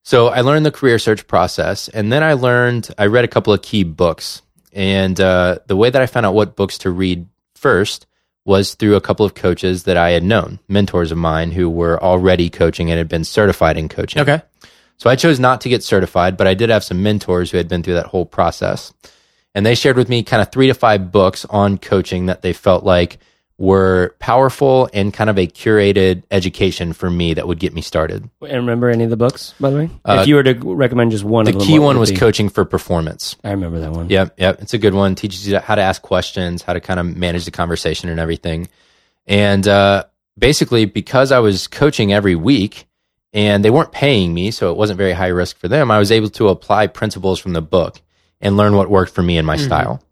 [0.04, 3.54] So I learned the career search process and then I learned, I read a couple
[3.54, 4.42] of key books.
[4.72, 8.06] And uh, the way that I found out what books to read first
[8.46, 12.02] was through a couple of coaches that I had known, mentors of mine who were
[12.02, 14.22] already coaching and had been certified in coaching.
[14.22, 14.42] okay.
[14.98, 17.68] So I chose not to get certified, but I did have some mentors who had
[17.68, 18.94] been through that whole process.
[19.54, 22.54] And they shared with me kind of three to five books on coaching that they
[22.54, 23.20] felt like
[23.58, 28.30] were powerful and kind of a curated education for me that would get me started.
[28.42, 29.90] And remember any of the books, by the way?
[30.04, 32.18] Uh, if you were to recommend just one The of them, key one was be?
[32.18, 33.38] coaching for performance.
[33.46, 34.10] I remember that one.
[34.10, 34.62] Yep, yep.
[34.62, 35.16] It's a good one.
[35.16, 38.68] Teaches you how to ask questions, how to kind of manage the conversation and everything.
[39.26, 40.04] And uh,
[40.38, 42.88] basically, because I was coaching every week
[43.36, 46.10] and they weren't paying me, so it wasn't very high risk for them, I was
[46.10, 48.02] able to apply principles from the book
[48.40, 49.66] and learn what worked for me and my mm-hmm.
[49.66, 50.04] style.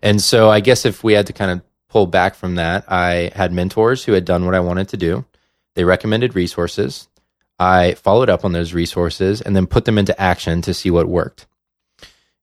[0.00, 3.32] And so I guess if we had to kind of pull back from that, I
[3.34, 5.24] had mentors who had done what I wanted to do.
[5.74, 7.08] They recommended resources.
[7.58, 11.08] I followed up on those resources and then put them into action to see what
[11.08, 11.46] worked.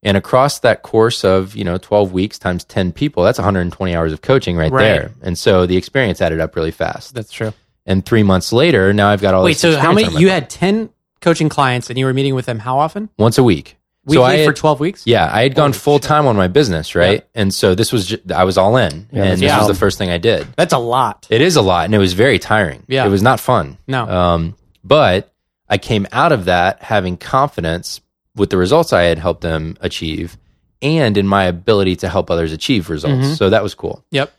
[0.01, 4.11] And across that course of, you know, 12 weeks times 10 people, that's 120 hours
[4.11, 4.83] of coaching right, Right.
[4.83, 5.11] there.
[5.21, 7.15] And so the experience added up really fast.
[7.15, 7.53] That's true.
[7.85, 10.07] And three months later, now I've got all Wait, this so how many?
[10.19, 10.41] You belt.
[10.41, 10.89] had ten
[11.21, 13.09] coaching clients, and you were meeting with them how often?
[13.17, 13.77] once a week.
[14.05, 15.03] Weekly so I had, for twelve weeks.
[15.05, 17.25] yeah, I had gone Holy full time on my business, right?
[17.33, 19.07] And so this was, ju- I was all in.
[19.11, 20.45] Yeah, and that's this was the first thing I did.
[20.57, 21.25] That's a lot.
[21.29, 22.83] It is a lot and it was very tiring.
[22.89, 23.05] Yeah.
[23.05, 23.77] It was not fun.
[23.87, 24.05] No.
[24.05, 25.31] Um, but
[25.69, 28.01] I came out of that having confidence
[28.35, 30.37] with the results I had helped them achieve
[30.81, 33.25] and in my ability to help others achieve results.
[33.27, 33.37] Mhm.
[33.37, 34.03] So that was cool.
[34.11, 34.33] Yep.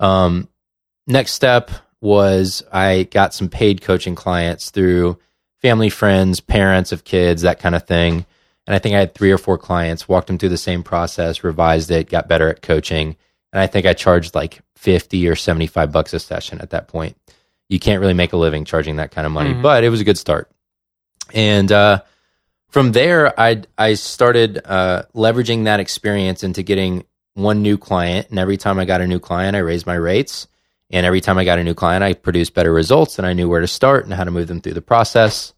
[0.00, 0.48] Um,
[1.06, 1.70] next step
[2.04, 5.18] was I got some paid coaching clients through
[5.62, 8.26] family, friends, parents of kids, that kind of thing.
[8.66, 11.42] And I think I had three or four clients, walked them through the same process,
[11.42, 13.16] revised it, got better at coaching.
[13.54, 17.16] And I think I charged like 50 or 75 bucks a session at that point.
[17.70, 19.62] You can't really make a living charging that kind of money, Mhm.
[19.62, 20.50] but it was a good start.
[21.32, 22.02] And uh,
[22.68, 28.28] from there, I I started uh, leveraging that experience into getting one new client.
[28.28, 30.48] And every time I got a new client, I raised my rates.
[30.90, 33.48] And every time I got a new client, I produced better results, and I knew
[33.48, 35.54] where to start and how to move them through the process.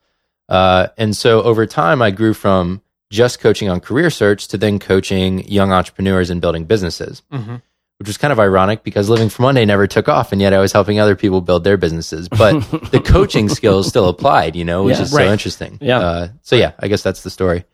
[0.48, 4.78] Uh, and so over time, I grew from just coaching on career search to then
[4.78, 7.60] coaching young entrepreneurs and building businesses, Mhm.
[7.98, 10.58] which was kind of ironic because Living for Monday never took off, and yet I
[10.58, 12.28] was helping other people build their businesses.
[12.28, 12.60] But
[12.92, 15.02] the coaching skills still applied, you know, which Yeah.
[15.02, 15.26] is Right.
[15.26, 15.78] so interesting.
[15.80, 15.98] Yeah.
[15.98, 17.64] Uh, so yeah, I guess that's the story.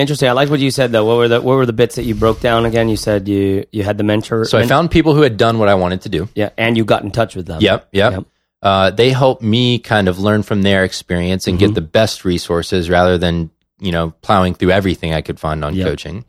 [0.00, 0.28] Interesting.
[0.28, 1.04] I like what you said though.
[1.04, 2.88] What were the what were the bits that you broke down again?
[2.88, 4.44] You said you you had the mentor.
[4.46, 6.28] So I found people who had done what I wanted to do.
[6.34, 7.60] yeah, and you got in touch with them.
[7.60, 8.12] Yep, yep.
[8.12, 8.24] Yep.
[8.62, 11.66] Uh, they helped me kind of learn from their experience and Mm-hmm.
[11.68, 15.74] get the best resources rather than you know plowing through everything I could find on
[15.74, 15.86] Yep.
[15.86, 16.24] coaching.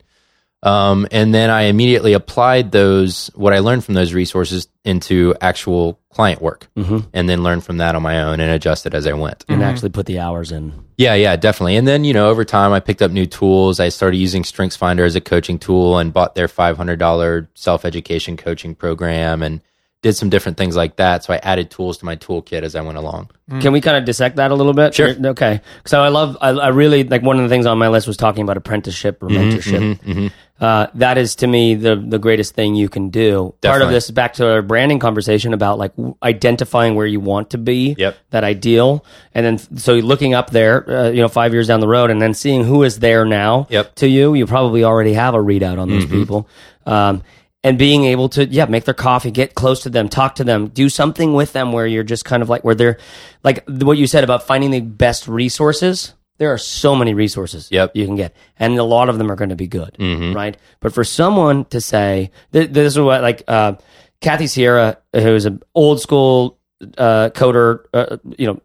[0.62, 5.98] Um, and then I immediately applied those, what I learned from those resources into actual
[6.10, 6.98] client work mm-hmm.
[7.12, 9.44] and then learned from that on my own and adjusted as I went.
[9.48, 9.68] And mm-hmm.
[9.68, 10.72] actually put the hours in.
[10.96, 11.76] Yeah, yeah, definitely.
[11.76, 13.80] And then, you know, over time, I picked up new tools.
[13.80, 18.76] I started using StrengthsFinder as a coaching tool and bought their $500 self education coaching
[18.76, 19.62] program and
[20.02, 21.24] did some different things like that.
[21.24, 23.30] So I added tools to my toolkit as I went along.
[23.48, 23.62] Mm.
[23.62, 24.94] Can we kind of dissect that a little bit?
[24.94, 25.14] Sure.
[25.26, 25.60] Okay.
[25.86, 28.16] So I love, I, I really like one of the things on my list was
[28.16, 30.32] talking about apprenticeship or mm-hmm, mentorship.
[30.62, 33.52] Uh, that is to me the the greatest thing you can do.
[33.62, 37.50] Part of this is back to our branding conversation about like identifying where you want
[37.50, 37.96] to be.
[37.98, 38.16] Yep.
[38.30, 41.88] That ideal, and then so looking up there, uh, you know, five years down the
[41.88, 43.66] road, and then seeing who is there now.
[43.70, 43.96] Yep.
[43.96, 46.48] To you, you probably already have a readout on those people.
[46.86, 47.24] Um,
[47.64, 50.68] and being able to yeah make their coffee get close to them talk to them
[50.68, 52.98] do something with them where you're just kind of like where they're
[53.44, 57.92] like what you said about finding the best resources there are so many resources Yep.
[57.94, 59.94] you can get and a lot of them are going to be good
[60.34, 63.74] right but for someone to say th- this is what like uh,
[64.20, 66.58] kathy sierra who's an old school
[66.98, 68.60] uh, coder uh, you know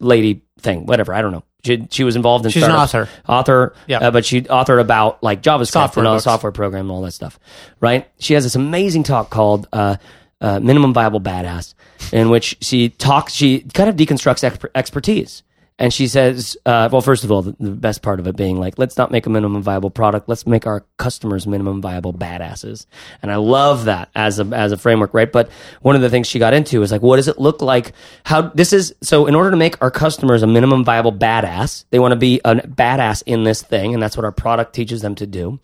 [0.00, 3.08] lady thing whatever i don't know she, she was involved in She's an author.
[3.28, 3.98] author Yeah.
[3.98, 6.24] uh, but she authored about like javascript Software and all books.
[6.24, 7.38] software program and all that stuff
[7.80, 9.96] right she has this amazing talk called uh,
[10.40, 11.74] uh, minimum viable badass
[12.12, 15.42] in which she talks she kind of deconstructs exper- expertise
[15.78, 18.58] and she says uh, well first of all the, the best part of it being
[18.58, 20.28] like let's not make a minimum viable product.
[20.28, 22.86] Let's make our customers minimum viable badasses.
[23.22, 25.30] And i love that as a as a framework right?
[25.30, 25.50] But
[25.82, 27.92] one of the things she got into is like what does it look like?
[28.24, 31.98] How this is so in order to make our customers a minimum viable badass they
[31.98, 33.94] want to be a badass in this thing.
[33.94, 35.60] And that's what our product teaches them to do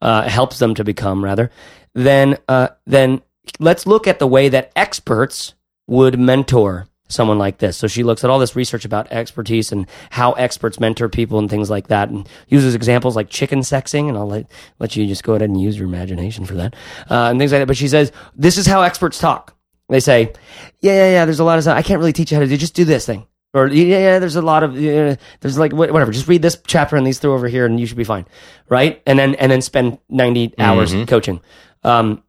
[0.00, 1.50] uh, helps them to become rather.
[1.94, 3.22] Then uh, then
[3.58, 5.54] let's look at the way that experts
[5.86, 7.76] would mentor someone like this.
[7.76, 11.50] So she looks at all this research about expertise and how experts mentor people and
[11.50, 14.08] things like that, and uses examples like chicken sexing.
[14.08, 14.46] And I'll let
[14.78, 16.74] let you just go ahead and use your imagination for that
[17.10, 17.66] uh, and things like that.
[17.66, 19.56] But she says this is how experts talk.
[19.88, 20.32] They say,
[20.80, 22.56] "Yeah, yeah, yeah." There's a lot of I can't really teach you how to do.
[22.56, 23.26] Just do this thing.
[23.54, 26.12] Or yeah, yeah, there's a lot of yeah, there's like whatever.
[26.12, 28.26] Just read this chapter and these three over here, and you should be fine,
[28.68, 29.02] right?
[29.06, 31.40] And then and then spend 90 hours coaching.
[31.82, 32.22] Um,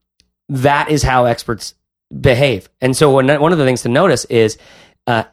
[0.48, 1.76] that is how experts
[2.18, 2.70] behave.
[2.82, 4.58] And so one one of the things to notice is
[5.08, 5.24] uh,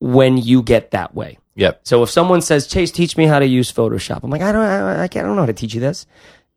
[0.00, 1.38] when you get that way.
[1.56, 1.80] Yep.
[1.84, 4.62] So if someone says, "Chase, teach me how to use Photoshop," I'm like, "I don't,
[4.62, 6.06] I, I can't, I don't know how to teach you this."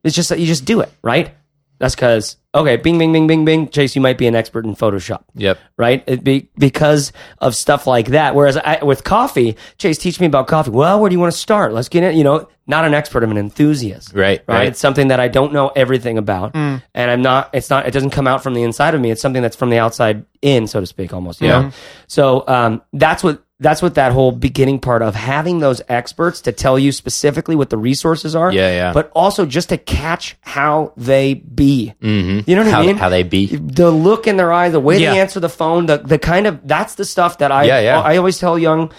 [0.04, 1.36] It's just that you just do it, right?
[1.80, 3.70] That's because okay, Bing, Bing, Bing, Bing, Bing.
[3.70, 5.60] Chase, you might be an expert in Photoshop Yep.
[5.78, 6.04] right?
[6.08, 8.34] It be, because of stuff like that.
[8.34, 10.72] Whereas I, with coffee, Chase, teach me about coffee.
[10.72, 11.74] Well, where do you want to start?
[11.74, 12.18] Let's get in.
[12.18, 13.22] You know, not an expert.
[13.24, 14.14] I'm an enthusiast.
[14.14, 14.56] Right, Right.
[14.56, 14.68] right.
[14.70, 17.52] It's something that I don't know everything about, and I'm not.
[17.54, 17.86] It's not.
[17.88, 19.12] It doesn't come out from the inside of me.
[19.12, 21.42] It's something that's from the outside in, so to speak, almost.
[21.42, 21.62] You Yeah.
[21.62, 21.72] know.
[22.08, 23.44] So um, that's what.
[23.60, 27.72] That's what that whole beginning part of having those experts to tell you specifically what
[27.72, 28.52] the resources are.
[28.52, 28.94] Yeah, yeah.
[28.94, 31.96] But also just to catch how they be.
[32.00, 32.48] Mm-hmm.
[32.48, 32.98] You know what How, I mean?
[32.98, 33.48] how they be.
[33.56, 35.14] the look in their eye, the way Yeah.
[35.14, 38.00] they answer the phone, the the kind of that's the stuff that I Yeah, yeah.
[38.00, 38.92] I always tell young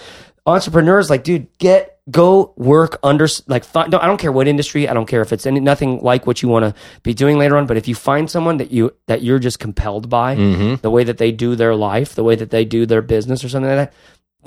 [0.45, 4.89] entrepreneurs like, dude, get go work under like fi- no, I don't care what industry,
[4.89, 7.55] I don't care if it's any nothing like what you want to be doing later
[7.55, 10.75] on, but if you find someone that you that you're just compelled by Mm-hmm.
[10.81, 13.49] the way that they do their life, the way that they do their business or
[13.49, 13.93] something like that.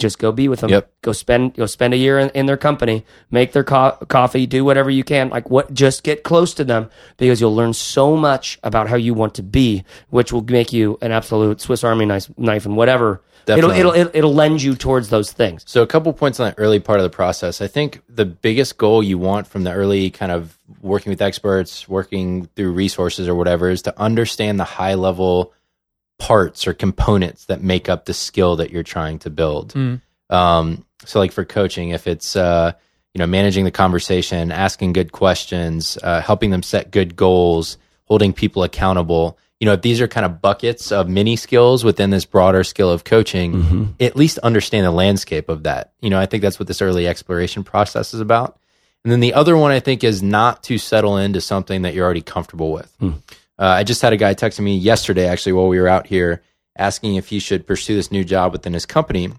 [0.03, 0.71] Just go be with them.
[0.71, 0.93] Yep.
[1.03, 3.05] Go spend go spend a year in, in their company.
[3.31, 4.47] Make their co- coffee.
[4.47, 5.31] Do whatever you can.
[5.31, 5.73] Like what?
[5.73, 9.43] Just get close to them because you'll learn so much about how you want to
[9.43, 13.23] be, which will make you an absolute Swiss Army knife, knife and whatever.
[13.45, 13.79] Definitely.
[13.79, 15.65] It'll, it'll it'll it'll lend you towards those things.
[15.67, 17.61] So a couple points on that early part of the process.
[17.61, 21.89] I think the biggest goal you want from the early kind of working with experts,
[21.89, 25.53] working through resources or whatever is to understand the high level
[26.23, 29.75] parts or components that make up the skill that you're trying to build.
[30.31, 32.73] Um, so like for coaching, if it's uh,
[33.13, 38.33] you know managing the conversation, asking good questions, uh, helping them set good goals, holding
[38.33, 39.37] people accountable.
[39.59, 42.91] You know, if these are kind of buckets of mini skills within this broader skill
[42.91, 45.93] of coaching, at least understand the landscape of that.
[46.01, 48.59] You know, I think that's what this early exploration process is about.
[49.05, 52.05] And then the other one I think is not to settle into something that you're
[52.05, 52.91] already comfortable with.
[53.59, 56.43] Uh, I just had a guy texting me yesterday, actually, while we were out here,
[56.77, 59.31] asking if he should pursue this new job within his company.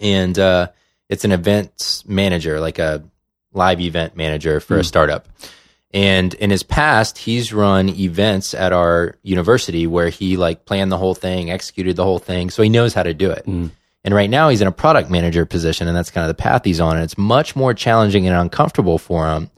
[0.00, 0.68] And uh,
[1.08, 3.04] it's an events manager, like a
[3.52, 5.28] live event manager for a startup.
[5.94, 10.98] And in his past, he's run events at our university where he like planned the
[10.98, 13.46] whole thing, executed the whole thing, so he knows how to do it.
[14.04, 16.64] And right now, he's in a product manager position, and that's kind of the path
[16.64, 16.96] he's on.
[16.96, 19.50] And it's much more challenging and uncomfortable for him.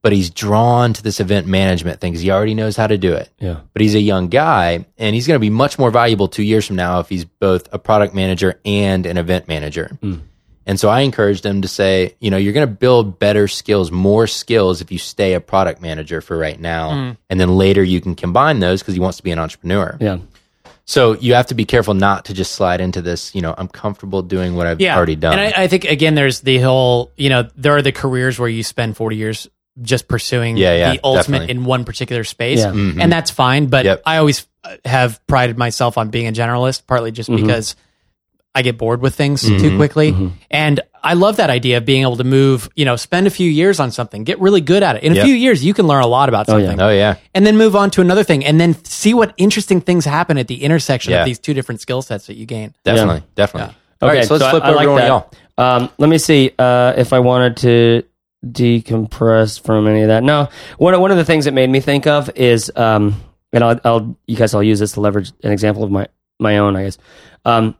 [0.00, 3.14] But he's drawn to this event management thing because he already knows how to do
[3.14, 3.30] it.
[3.40, 3.60] Yeah.
[3.72, 6.66] But he's a young guy, and he's going to be much more valuable two years
[6.66, 9.98] from now if he's both a product manager and an event manager.
[10.00, 10.22] And
[10.68, 13.90] And so I encouraged him to say, you know, you're going to build better skills,
[13.90, 16.92] more skills if you stay a product manager for right now.
[16.92, 17.10] Hmm.
[17.30, 19.96] And then later you can combine those because he wants to be an entrepreneur.
[19.98, 20.18] Yeah.
[20.84, 23.68] So you have to be careful not to just slide into this, you know, I'm
[23.68, 25.38] comfortable doing what I've already done.
[25.38, 28.48] And I, I think again, there's the whole, you know, there are the careers where
[28.48, 29.48] you spend 40 years
[29.82, 31.50] just pursuing Yeah, yeah, the ultimate definitely.
[31.62, 32.70] in one particular space, Yeah.
[32.72, 33.66] and that's fine.
[33.66, 34.02] But Yep.
[34.06, 37.76] I always uh, have prided myself on being a generalist, partly just because
[38.54, 42.16] I get bored with things too quickly, and I love that idea of being able
[42.16, 42.68] to move.
[42.74, 45.04] You know, spend a few years on something, get really good at it.
[45.04, 45.24] In a Yep.
[45.26, 46.80] few years, you can learn a lot about something.
[46.80, 47.16] oh, yeah.
[47.34, 50.48] And then move on to another thing, and then see what interesting things happen at
[50.48, 51.20] the intersection Yeah.
[51.20, 52.74] of these two different skill sets that you gain.
[52.84, 53.22] Definitely.
[53.36, 53.74] Definitely.
[54.02, 54.26] All Okay, right.
[54.26, 55.30] So let's I- flip I, over like to one of y'all.
[55.58, 58.02] Um, let me see uh, if I wanted to
[58.44, 60.22] decompress from any of that.
[60.22, 60.48] No,
[60.78, 63.20] one of, one of the things that made me think of is, um,
[63.52, 66.06] and I'll, I'll you guys, I'll use this to leverage an example of my
[66.38, 66.98] my own, I guess.
[67.44, 67.74] Um,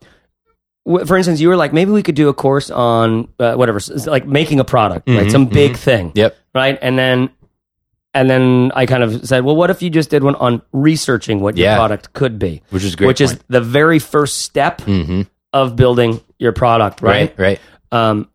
[0.86, 3.78] w- for instance, you were like, maybe we could do a course on uh, whatever,
[4.06, 5.30] like making a product, right?
[5.30, 6.36] Some big thing, Yep.
[6.54, 6.76] right?
[6.82, 7.30] And then,
[8.14, 11.38] and then I kind of said, well, what if you just did one on researching
[11.40, 15.22] what your product could be, Which is great which is the very first step Mm-hmm.
[15.52, 17.32] of building your product, right?
[17.38, 17.60] Right.
[17.92, 17.98] Right.
[18.08, 18.28] um,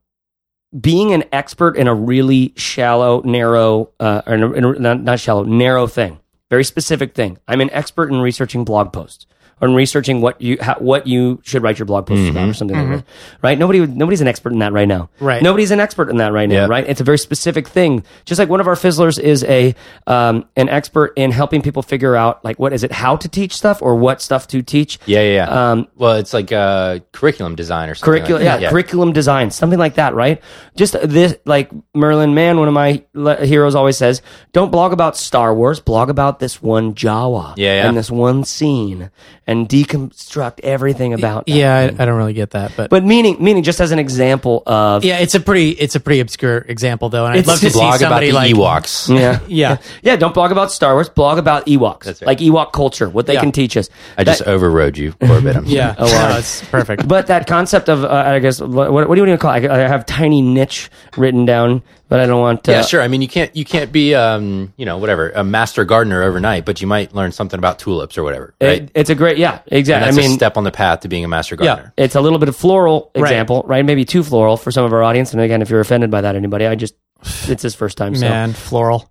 [0.80, 6.20] being an expert in a really shallow, narrow, uh, or not, not shallow, narrow thing,
[6.50, 7.38] very specific thing.
[7.48, 9.26] I'm an expert in researching blog posts
[9.64, 12.78] in researching what you how, what you should write your blog posts about or something
[12.78, 13.06] like that.
[13.42, 13.58] Right?
[13.58, 15.10] Nobody nobody's an expert in that right now.
[15.20, 15.42] Right.
[15.42, 16.56] Nobody's an expert in that right now.
[16.56, 16.68] Yeah.
[16.68, 16.88] Right?
[16.88, 18.04] It's a very specific thing.
[18.26, 19.76] Just like one of our fizzlers is a
[20.08, 23.56] um, an expert in helping people figure out like what is it, how to teach
[23.56, 25.00] stuff or what stuff to teach.
[25.06, 25.22] Yeah.
[25.22, 25.34] Yeah.
[25.34, 25.72] yeah.
[25.72, 28.12] Um, well, it's like uh, curriculum design or something.
[28.14, 28.70] curriculum, like yeah, that.
[28.72, 30.42] curriculum design, something like that, right?
[30.76, 34.22] Just this, like Merlin Mann, one of my le- heroes, always says,
[34.52, 35.80] "Don't blog about Star Wars.
[35.80, 37.88] Blog about this one Jawa, Yeah, yeah.
[37.88, 39.10] and this one scene,
[39.48, 41.52] and deconstruct everything about." that.
[41.52, 44.64] Yeah, I, I don't really get that, but, but meaning, meaning, just as an example
[44.66, 47.70] of, yeah, it's a pretty it's a pretty obscure example though, and I'd love to
[47.70, 49.10] see Blog about the like Ewoks.
[49.18, 49.78] yeah, yeah.
[50.02, 50.16] yeah.
[50.16, 51.10] Don't blog about Star Wars.
[51.10, 52.28] Blog about Ewoks, That's right.
[52.28, 53.40] like Ewok culture, what they Yeah.
[53.42, 53.90] can teach us.
[54.18, 55.56] I just overrode you, Corbett.
[55.56, 56.30] I'm Yeah, Oh, wow.
[56.30, 57.08] no, it's perfect.
[57.08, 59.66] But that concept of, uh, I guess, what, what do you want to call it?
[59.70, 61.82] I I have tiny niche written down,
[62.14, 62.72] but I don't want to.
[62.72, 63.02] Yeah, sure.
[63.02, 66.64] I mean, you can't you can't be um you know whatever a master gardener overnight,
[66.64, 68.84] but you might learn something about tulips or whatever, right?
[68.84, 70.10] It, it's a great, yeah, and exactly.
[70.10, 71.92] I mean, a step on the path to being a master gardener.
[71.98, 73.84] it's a little bit of floral example, right?
[73.84, 75.34] Maybe too floral for some of our audience.
[75.34, 76.94] And again, if you're offended by that, anybody, I just,
[77.48, 78.14] it's his first time.
[78.14, 78.30] So.
[78.30, 79.08] Man, floral.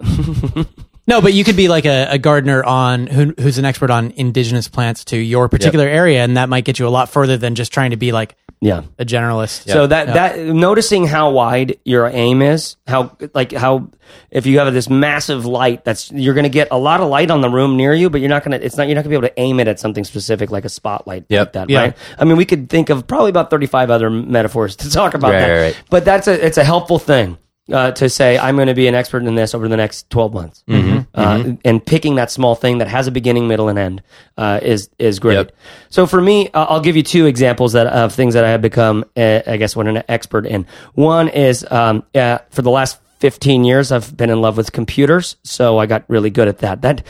[1.08, 4.12] no, but you could be like a, a gardener on who, who's an expert on
[4.12, 7.56] indigenous plants to your particular area, and that might get you a lot further than
[7.56, 8.82] just trying to be like Yeah.
[8.96, 9.68] a generalist.
[9.68, 13.90] So that that noticing how wide your aim is, how like how
[14.30, 17.30] if you have this massive light, that's you're going to get a lot of light
[17.32, 18.64] on the room near you, but you're not going to.
[18.64, 20.64] It's not you're not going to be able to aim it at something specific like
[20.64, 21.24] a spotlight.
[21.28, 21.40] Yep.
[21.46, 21.80] Like that, Yeah.
[21.80, 21.96] right?
[22.18, 25.40] I mean, we could think of probably about 35 other metaphors to talk about Right,
[25.40, 25.82] that, right, right.
[25.90, 27.38] but that's a it's a helpful thing.
[27.70, 30.34] Uh, to say I'm going to be an expert in this over the next 12
[30.34, 30.98] months, Mm-hmm.
[31.14, 34.02] Uh, and picking that small thing that has a beginning, middle, and end
[34.36, 35.34] uh, is is great.
[35.34, 35.52] Yep.
[35.88, 38.62] So for me, uh, I'll give you two examples that of things that I have
[38.62, 40.66] become, uh, I guess, what an expert in.
[40.94, 45.36] One is um, uh, for the last 15 years, I've been in love with computers,
[45.44, 46.82] so I got really good at that.
[46.82, 47.06] That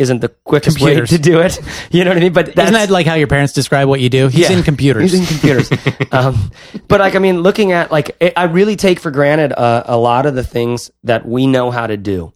[0.00, 1.10] isn't the quickest Computers.
[1.10, 1.60] way to do it.
[1.90, 2.32] You know what I mean?
[2.32, 4.28] But that's, Isn't that like how your parents describe what you do?
[4.28, 4.56] He's yeah.
[4.56, 5.10] in computers.
[5.10, 5.70] He's in computers.
[6.12, 6.52] um,
[6.86, 9.96] but like, I mean, looking at like, it, I really take for granted uh, a
[9.96, 12.32] lot of the things that we know how to do.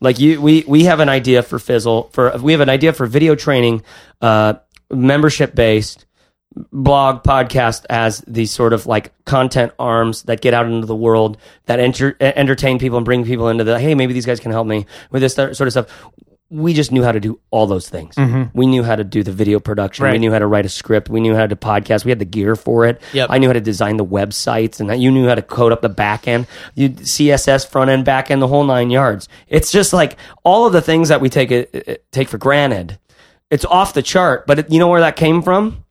[0.00, 3.06] Like you, we we have an idea for Fizzle for we have an idea for
[3.06, 3.82] video training,
[4.20, 4.54] uh,
[4.90, 6.06] membership based
[6.72, 11.36] blog podcast as these sort of like content arms that get out into the world
[11.66, 14.66] that enter, entertain people and bring people into the hey maybe these guys can help
[14.66, 16.10] me with this sort of stuff
[16.48, 18.14] we just knew how to do all those things.
[18.14, 18.56] Mm-hmm.
[18.56, 20.08] We knew how to do the video production.
[20.08, 21.08] We knew how to write a script.
[21.08, 22.04] We knew how to podcast.
[22.04, 23.02] We had the gear for it.
[23.12, 23.30] Yep.
[23.30, 25.00] i knew how to design the websites and that.
[25.00, 26.46] You knew how to code up the back end.
[26.74, 29.28] You css front end back end the whole nine yards.
[29.48, 32.38] It's just like all of the things that we take it, uh, uh, take for
[32.38, 32.98] granted.
[33.50, 35.84] It's off the chart but it, you know where that came from?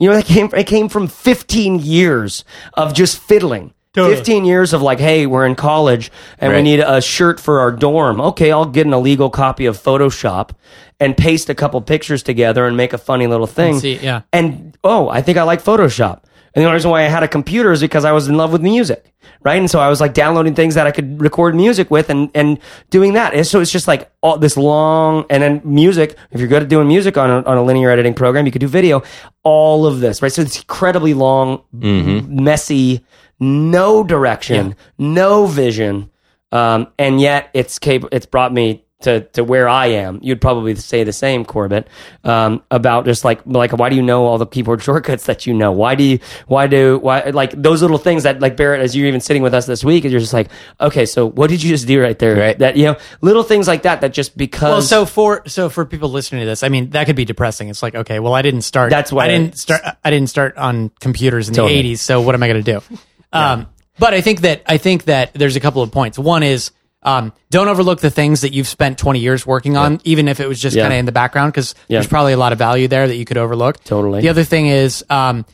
[0.00, 3.72] You know, it came it came from 15 years of just fiddling.
[3.94, 7.70] 15 years of like, hey, we're in college and we need a shirt for our
[7.70, 8.20] dorm.
[8.20, 10.50] Okay, I'll get an illegal copy of Photoshop
[10.98, 13.78] and paste a couple pictures together and make a funny little thing.
[13.78, 14.22] see, yeah.
[14.32, 16.22] And oh, I think I like Photoshop.
[16.54, 18.52] And the only reason why I had a computer is because I was in love
[18.52, 19.58] with music, right?
[19.58, 22.58] And so I was like downloading things that I could record music with and, and
[22.90, 23.32] doing that.
[23.32, 26.68] And so it's just like all this long, and then music, if you're good at
[26.68, 29.02] doing music on a, on a linear editing program, you could do video,
[29.42, 30.30] all of this, right?
[30.30, 32.44] So it's incredibly long, mm-hmm.
[32.44, 33.02] messy,
[33.42, 36.10] no direction, no vision.
[36.52, 40.76] Um, and yet it's cap- it's brought me to, to where I am, you'd probably
[40.76, 41.88] say the same, Corbett,
[42.22, 45.54] um, about just like like why do you know all the keyboard shortcuts that you
[45.54, 45.72] know?
[45.72, 49.08] Why do you why do why like those little things that like Barrett, as you're
[49.08, 51.70] even sitting with us this week, and you're just like, okay, so what did you
[51.70, 52.36] just do right there?
[52.36, 52.58] Right.
[52.58, 54.62] That you know, little things like that that just because.
[54.70, 57.70] Well, so for so for people listening to this, I mean, that could be depressing.
[57.70, 58.90] It's like, okay, well, I didn't start.
[58.90, 59.82] That's why I I- didn't start.
[60.04, 61.82] I didn't start on computers in Totally.
[61.82, 61.98] the '80s.
[61.98, 62.98] So what am I going to do?
[63.32, 63.66] Um,
[63.98, 66.18] but I think that I think that there's a couple of points.
[66.18, 66.70] One is
[67.02, 70.46] um, don't overlook the things that you've spent 20 years working on, even if it
[70.48, 70.84] was just Yeah.
[70.84, 73.24] kind of in the background, because there's probably a lot of value there that you
[73.24, 73.82] could overlook.
[73.84, 74.20] Totally.
[74.22, 75.44] The other thing is um,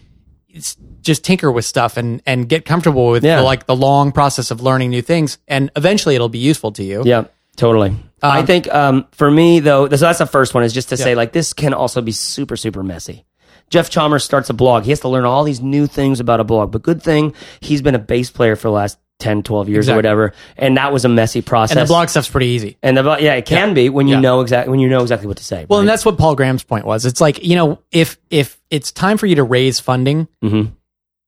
[0.48, 4.50] it's just tinker with stuff and and get comfortable with the, like the long process
[4.50, 7.02] of learning new things, and eventually it'll be useful to you.
[7.04, 7.24] Yeah,
[7.56, 7.96] totally.
[8.22, 11.14] I think um, for me though, so that's the first one is just to say
[11.14, 13.24] like this can also be super super messy.
[13.70, 14.84] Jeff Chalmers starts a blog.
[14.84, 16.70] He has to learn all these new things about a blog.
[16.72, 19.94] But good thing he's been a bass player for the last 10, 12 years Exactly.
[19.94, 20.32] or whatever.
[20.56, 21.76] And that was a messy process.
[21.76, 22.76] And the blog stuff's pretty easy.
[22.82, 24.20] And the yeah, it can be when you Yeah.
[24.20, 25.66] know exactly when you know exactly what to say.
[25.68, 25.82] Well, right?
[25.82, 27.04] and that's what Paul Graham's point was.
[27.04, 30.70] It's like you know, if if it's time for you to raise funding, Mm-hmm.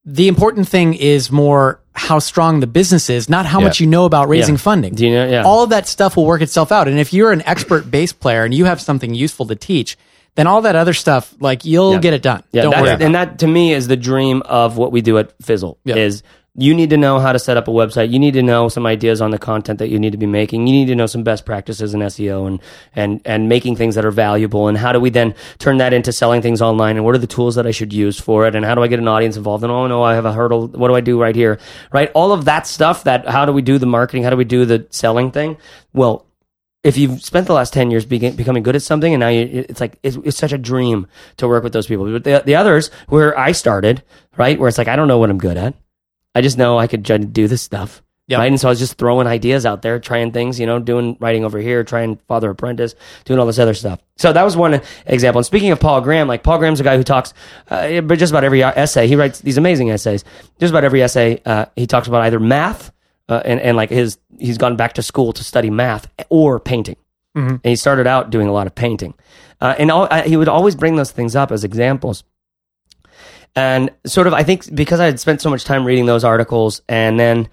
[0.05, 4.05] the important thing is more how strong the business is, not how much you know
[4.05, 4.59] about raising Yeah.
[4.61, 4.95] funding.
[4.95, 5.43] Do you know- yeah.
[5.43, 6.87] All of that stuff will work itself out.
[6.89, 9.99] And if you're an expert bass player and you have something useful to teach,
[10.35, 12.43] then all that other stuff, like you'll get it done.
[12.53, 12.91] Yeah, Don't worry.
[12.91, 15.79] about and that to me is the dream of what we do at Fizzle.
[15.85, 15.97] Yeah.
[15.97, 16.23] Is
[16.57, 18.11] you need to know how to set up a website.
[18.11, 20.67] You need to know some ideas on the content that you need to be making.
[20.67, 22.61] You need to know some best practices in SEO and
[22.95, 24.67] and and making things that are valuable.
[24.67, 26.97] And how do we then turn that into selling things online?
[26.97, 28.55] And what are the tools that I should use for it?
[28.57, 29.63] And how do I get an audience involved?
[29.63, 30.67] And oh no, I have a hurdle.
[30.69, 31.61] What do I do right here?
[31.93, 33.05] Right, all of that stuff.
[33.05, 34.25] That how do we do the marketing?
[34.25, 35.57] How do we do the selling thing?
[35.93, 36.27] Well,
[36.83, 39.65] if you've spent the last 10 years begin, becoming good at something and now you,
[39.69, 41.07] it's like it's, it's such a dream
[41.37, 42.11] to work with those people.
[42.11, 44.03] But the, the others where i started
[44.37, 45.75] right where it's like i don't know what i'm good at.
[46.35, 48.39] I just know i could do this stuff Yep.
[48.39, 48.47] right?
[48.47, 51.45] And so i was just throwing ideas out there trying things you know doing writing
[51.45, 53.99] over here trying father apprentice doing all this other stuff.
[54.17, 55.41] So that was one example.
[55.41, 57.35] And speaking of paul graham like paul graham's a guy who talks
[57.69, 59.07] uh, but just about every essay.
[59.09, 60.25] He writes these amazing essays.
[60.61, 62.93] Just about every essay uh, he talks about either math
[63.31, 66.97] uh, and, and like his he's gone back to school to study math or painting
[67.35, 69.15] and he started out doing a lot of painting
[69.61, 72.25] uh, and all, I, he would always bring those things up as examples
[73.57, 76.83] and sort of i think because i had spent so much time reading those articles
[76.89, 77.49] and then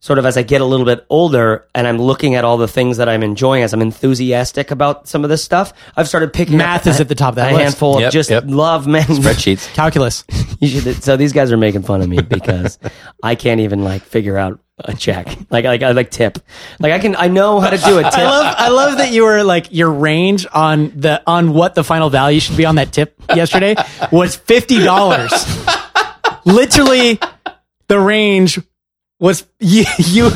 [0.00, 2.68] sort of as i get a little bit older and i'm looking at all the
[2.68, 6.56] things that i'm enjoying as i'm enthusiastic about some of this stuff i've started picking
[6.58, 7.62] Math up is at the top of that a list.
[7.62, 8.44] handful Yep, of just yep.
[8.46, 9.72] love man Spreadsheets.
[9.74, 10.24] Calculus.
[10.60, 12.78] you should, so these guys are making fun of me because
[13.22, 15.26] I can't even like figure out a check.
[15.50, 16.38] Like like I like tip.
[16.80, 18.14] Like I can I know how to do a tip.
[18.14, 21.84] I love I love that you were like your range on the on what the
[21.84, 23.76] final value should be on that tip yesterday
[24.10, 25.32] was fifty dollars.
[26.44, 27.18] Literally,
[27.88, 28.60] the range
[29.20, 29.84] was you.
[29.98, 30.30] you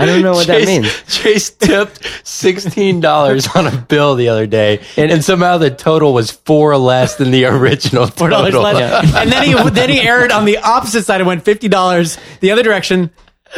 [0.00, 1.02] I don't know what that Chase, means.
[1.08, 6.30] Chase tipped sixteen dollars on a bill the other day, and, somehow the total was
[6.30, 10.44] four less than the original four dollars less, and then he then he erred on
[10.44, 13.10] the opposite side and went fifty dollars the other direction.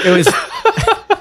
[0.05, 0.26] It was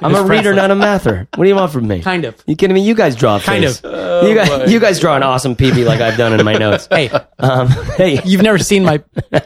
[0.01, 1.27] I'm a reader, not a mather.
[1.35, 2.01] What do you want from me?
[2.01, 2.35] Kind of.
[2.47, 2.81] You kidding me?
[2.81, 3.79] You guys draw a Kind of.
[3.83, 6.87] you guys you guys draw an awesome PB like I've done in my notes.
[6.91, 7.09] hey.
[7.39, 9.01] Um, hey, You've never seen my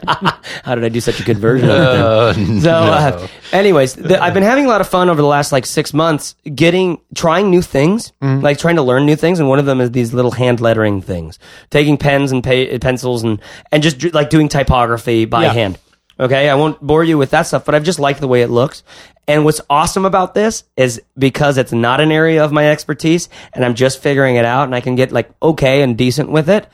[0.64, 2.00] how did I do such a good version of it?
[2.00, 5.52] Uh, So, uh, anyways, the, I've been having a lot of fun over the last
[5.52, 9.58] like six months, getting trying new things, like trying to learn new things, and one
[9.58, 11.38] of them is these little hand lettering things,
[11.70, 13.40] taking pens and pa- pencils and
[13.72, 15.52] and just like doing typography by Yeah.
[15.52, 15.78] hand.
[16.18, 18.48] Okay, I won't bore you with that stuff, but I've just liked the way it
[18.48, 18.82] looks.
[19.28, 23.64] And what's awesome about this is because it's not an area of my expertise, and
[23.64, 26.66] I'm just figuring it out, and I can get like okay and decent with it.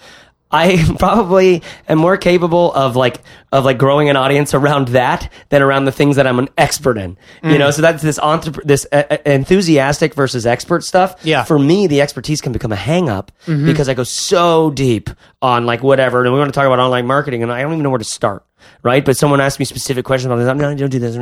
[0.53, 5.63] I probably am more capable of like of like growing an audience around that than
[5.63, 7.17] around the things that I'm an expert in.
[7.43, 11.17] You know, so that's this entrep- this uh, uh, enthusiastic versus expert stuff.
[11.25, 11.45] Yeah.
[11.45, 15.09] For me, the expertise can become a hang up because I go so deep
[15.41, 17.83] on like whatever, and we want to talk about online marketing, and I don't even
[17.83, 18.45] know where to start.
[18.83, 20.49] Right, but someone asked me specific questions about this.
[20.49, 21.17] I'm no, don't do this.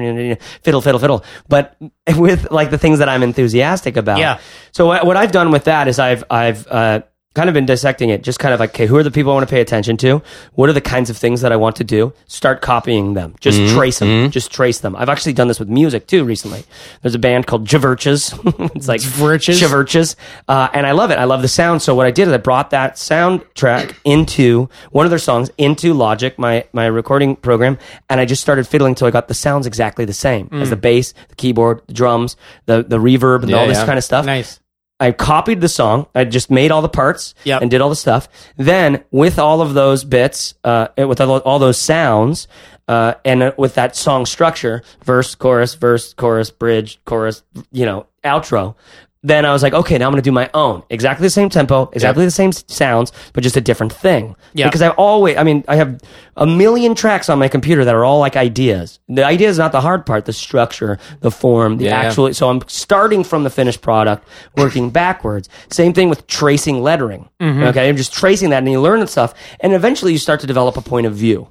[0.62, 1.24] Fiddle, fiddle, fiddle.
[1.48, 1.76] But
[2.16, 4.18] with like the things that I'm enthusiastic about.
[4.18, 4.40] Yeah.
[4.72, 7.02] So what, what I've done with that is I've I've uh,
[7.34, 9.34] kind of been dissecting it, just kind of like, okay, who are the people I
[9.36, 10.20] want to pay attention to?
[10.54, 12.12] What are the kinds of things that I want to do?
[12.26, 13.36] Start copying them.
[13.40, 13.76] Just Mm-hmm.
[13.76, 14.30] trace them.
[14.32, 14.96] Just trace them.
[14.96, 16.64] I've actually done this with music too recently.
[17.02, 18.32] There's a band called Javerches.
[18.74, 19.60] it's like Javerches?
[19.60, 20.16] Javerches.
[20.48, 21.18] Uh, and I love it.
[21.18, 21.82] I love the sound.
[21.82, 25.94] So what I did is I brought that soundtrack into one of their songs into
[25.94, 27.78] Logic, my my recording program,
[28.08, 30.70] and I just started fiddling until I got the sounds exactly the same as Mm.
[30.70, 33.86] the bass, the keyboard, the drums, the the reverb, and Yeah, all this yeah.
[33.86, 34.26] kind of stuff.
[34.26, 34.59] nice.
[35.00, 36.06] I copied the song.
[36.14, 37.62] I just made all the parts Yep.
[37.62, 38.28] and did all the stuff.
[38.56, 42.46] Then, with all of those bits, uh, with all, those sounds,
[42.86, 47.42] uh, and uh, with that song structure, verse, chorus, verse, chorus, bridge, chorus,
[47.72, 48.74] you know, outro,
[49.22, 50.82] then I was like, okay, now I'm going to do my own.
[50.88, 54.34] Exactly the same tempo, exactly the same s- sounds, but just a different thing.
[54.54, 54.66] Yeah.
[54.66, 56.00] Because I've always, I mean, I have
[56.38, 58.98] a million tracks on my computer that are all like ideas.
[59.08, 62.08] The idea is not the hard part, the structure, the form, the Yeah, yeah.
[62.08, 62.32] actual.
[62.32, 65.50] So I'm starting from the finished product, working backwards.
[65.70, 67.28] Same thing with tracing lettering.
[67.40, 67.62] Mm-hmm.
[67.64, 67.88] Okay.
[67.90, 69.34] I'm just tracing that and you learn that stuff.
[69.60, 71.48] And eventually you start to develop a point of view.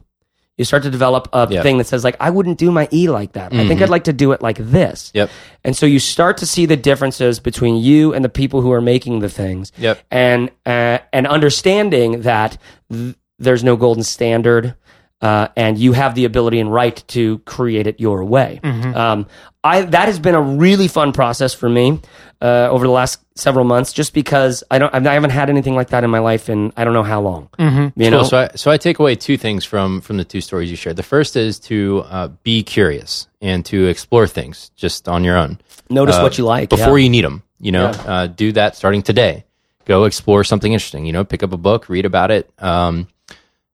[0.59, 1.63] You start to develop a Yeah.
[1.63, 3.53] thing that says like, I wouldn't do my E like that.
[3.53, 5.09] I think I'd like to do it like this.
[5.15, 5.29] Yep.
[5.63, 8.81] And so you start to see the differences between you and the people who are
[8.81, 9.71] making the things.
[9.77, 9.99] Yep.
[10.11, 12.57] And uh, and understanding that
[12.91, 14.75] th- there's no golden standard,
[15.21, 18.59] uh, and you have the ability and right to create it your way.
[18.63, 19.27] Um,
[19.63, 21.99] I that has been a really fun process for me
[22.41, 25.89] uh, over the last several months, just because I don't I haven't had anything like
[25.89, 27.49] that in my life in I don't know how long.
[27.59, 28.01] Mm-hmm.
[28.01, 28.29] You know, Cool.
[28.29, 30.95] So I, so I take away two things from from the two stories you shared.
[30.95, 35.59] The first is to uh, be curious and to explore things just on your own
[35.89, 37.03] notice uh, what you like before yeah.
[37.03, 37.43] you need them.
[37.59, 39.43] You know, uh, do that starting today.
[39.83, 41.05] Go explore something interesting.
[41.05, 42.49] You know, pick up a book, read about it.
[42.59, 43.07] Um,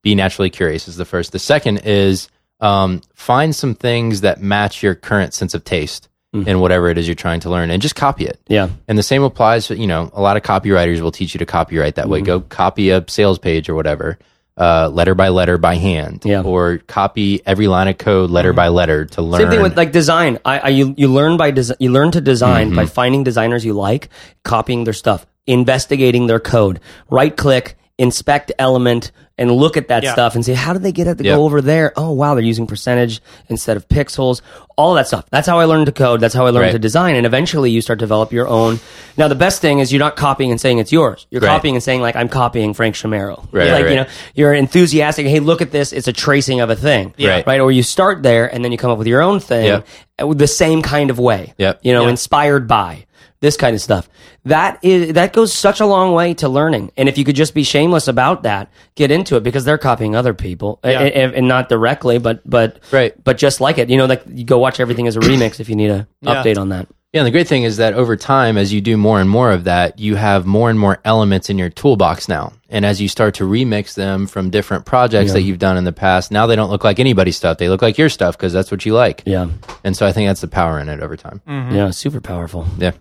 [0.05, 1.31] be naturally curious is the first.
[1.33, 2.29] The second is
[2.61, 6.07] um, find some things that match your current sense of taste
[6.45, 8.37] in whatever it is you're trying to learn, and just copy it.
[8.49, 8.67] Yeah.
[8.89, 11.45] And the same applies to, you know, a lot of copywriters will teach you to
[11.45, 12.19] copyright that way.
[12.19, 12.25] Mm-hmm.
[12.25, 14.19] Go copy a sales page or whatever,
[14.57, 16.23] uh, letter by letter by hand.
[16.25, 16.41] Yeah.
[16.43, 19.43] Or copy every line of code letter by letter to learn.
[19.43, 20.37] Same thing with like design.
[20.43, 22.75] I, I you you learn by desi- you learn to design Mm-hmm.
[22.75, 24.09] by finding designers you like,
[24.43, 30.13] copying their stuff, investigating their code, right click, inspect element, and look at that Yeah.
[30.13, 31.35] stuff and say how did they get it to Yep.
[31.37, 31.91] go over there?
[31.97, 34.41] Oh wow, they're using percentage instead of pixels.
[34.77, 35.25] All that stuff.
[35.31, 36.19] That's how I learned to code.
[36.19, 36.71] That's how I learned Right.
[36.73, 37.15] to design.
[37.15, 38.79] And eventually, you start to develop your own.
[39.17, 41.25] Now, the best thing is you're not copying and saying it's yours.
[41.31, 41.47] You're Right.
[41.49, 43.45] copying and saying like I'm copying Frank Chimero.
[43.53, 45.27] Right, like right, you know, you're enthusiastic.
[45.27, 45.93] Hey, look at this.
[45.93, 47.13] It's a tracing of a thing.
[47.17, 47.29] Yeah.
[47.29, 47.47] Right.
[47.47, 47.59] Right.
[47.61, 49.87] Or you start there and then you come up with your own thing Yep.
[50.23, 51.53] with the same kind of way.
[51.57, 51.79] Yep.
[51.83, 52.09] You know, Yep.
[52.11, 53.04] inspired by
[53.45, 54.09] this kind of stuff.
[54.45, 56.91] That is that goes such a long way to learning.
[56.97, 60.15] And if you could just be shameless about that, get into it because they're copying
[60.15, 60.99] other people eh, Yeah.
[61.01, 63.13] and, and- and not directly, but but Right.
[63.23, 63.89] but just like it.
[63.89, 66.35] You know, like you go watch everything as a remix if you need a Yeah.
[66.43, 66.87] update on that.
[67.13, 69.51] Yeah, and the great thing is that over time, as you do more and more
[69.51, 72.51] of that, you have more and more elements in your toolbox now.
[72.69, 75.93] And as you start to remix them from different projects that you've done in the
[75.93, 77.57] past, now they don't look like anybody's stuff.
[77.57, 79.23] They look like your stuff because that's what you like.
[79.25, 79.47] Yeah.
[79.85, 81.39] And so I think that's the power in it over time.
[81.47, 81.75] Mm-hmm.
[81.75, 81.91] Yeah.
[81.91, 82.67] Super powerful.
[82.77, 82.91] Yeah.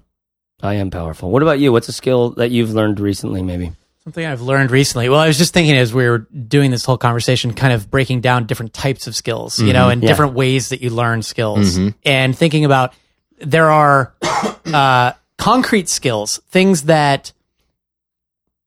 [0.65, 1.31] I am powerful.
[1.31, 1.73] What about you?
[1.73, 3.73] What's a skill that you've learned recently, maybe?
[4.05, 5.09] Something I've learned recently.
[5.09, 8.21] Well, I was just thinking as we were doing this whole conversation, kind of breaking
[8.21, 9.91] down different types of skills, you know, mm-hmm.
[9.93, 10.09] and Yeah.
[10.09, 11.89] different ways that you learn skills, mm-hmm.
[12.05, 12.93] and thinking about
[13.39, 14.15] there are
[14.67, 17.33] uh, concrete skills, things that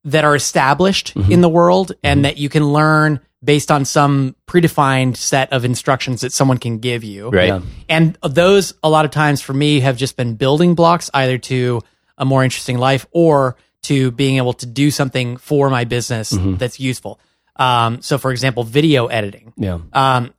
[0.06, 1.32] that are established mm-hmm.
[1.32, 6.22] in the world, and that you can learn based on some predefined set of instructions
[6.22, 7.30] that someone can give you.
[7.30, 7.48] Right.
[7.50, 7.62] Yeah.
[7.88, 11.82] And those, a lot of times for me, have just been building blocks either to
[12.18, 16.80] a more interesting life or to being able to do something for my business that's
[16.80, 17.20] useful.
[17.56, 19.54] Um, so, for example, video editing.
[19.56, 19.80] Yeah.
[19.94, 20.34] Um,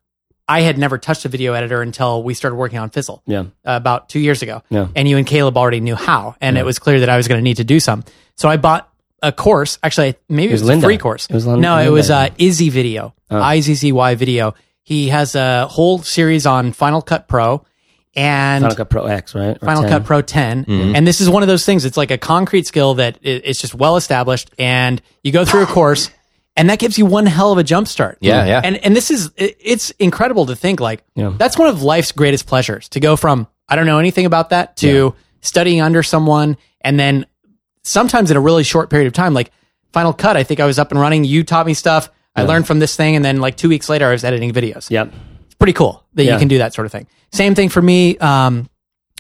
[0.48, 3.40] I had never touched a video editor until we started working on Fizzle Yeah.
[3.40, 4.62] uh, about two years ago.
[4.70, 4.88] Yeah.
[4.96, 7.38] And you and Caleb already knew how, and it was clear that I was going
[7.38, 8.02] to need to do some.
[8.36, 8.90] So I bought
[9.22, 9.78] a course.
[9.82, 11.26] Actually, maybe it was, was a free course.
[11.28, 14.54] It was Lin- no, it was I uh, Izzy Video, I Z Z Y Video.
[14.82, 17.64] He has a whole series on Final Cut Pro
[18.16, 19.56] and Final Cut Pro X, right?
[19.60, 19.90] Or Final 10.
[19.90, 20.64] Cut Pro 10.
[20.68, 21.84] And this is one of those things.
[21.84, 24.50] It's like a concrete skill that i- it's just well established.
[24.58, 26.10] And you go through a course,
[26.56, 28.18] and that gives you one hell of a jump start.
[28.20, 28.60] Yeah, yeah.
[28.64, 31.32] And and this is it- it's incredible to think like Yeah.
[31.36, 34.76] that's one of life's greatest pleasures to go from I don't know anything about that
[34.78, 37.26] to studying under someone, and then
[37.88, 39.50] sometimes in a really short period of time, like
[39.92, 40.36] Final Cut.
[40.36, 41.24] I think I was up and running.
[41.24, 42.10] You taught me stuff.
[42.36, 44.88] I learned from this thing, and then like two weeks later, I was editing videos
[44.90, 45.12] Yep.
[45.46, 46.34] it's pretty cool that Yeah.
[46.34, 47.08] you can do that sort of thing.
[47.32, 48.16] Same thing for me.
[48.18, 48.68] Um,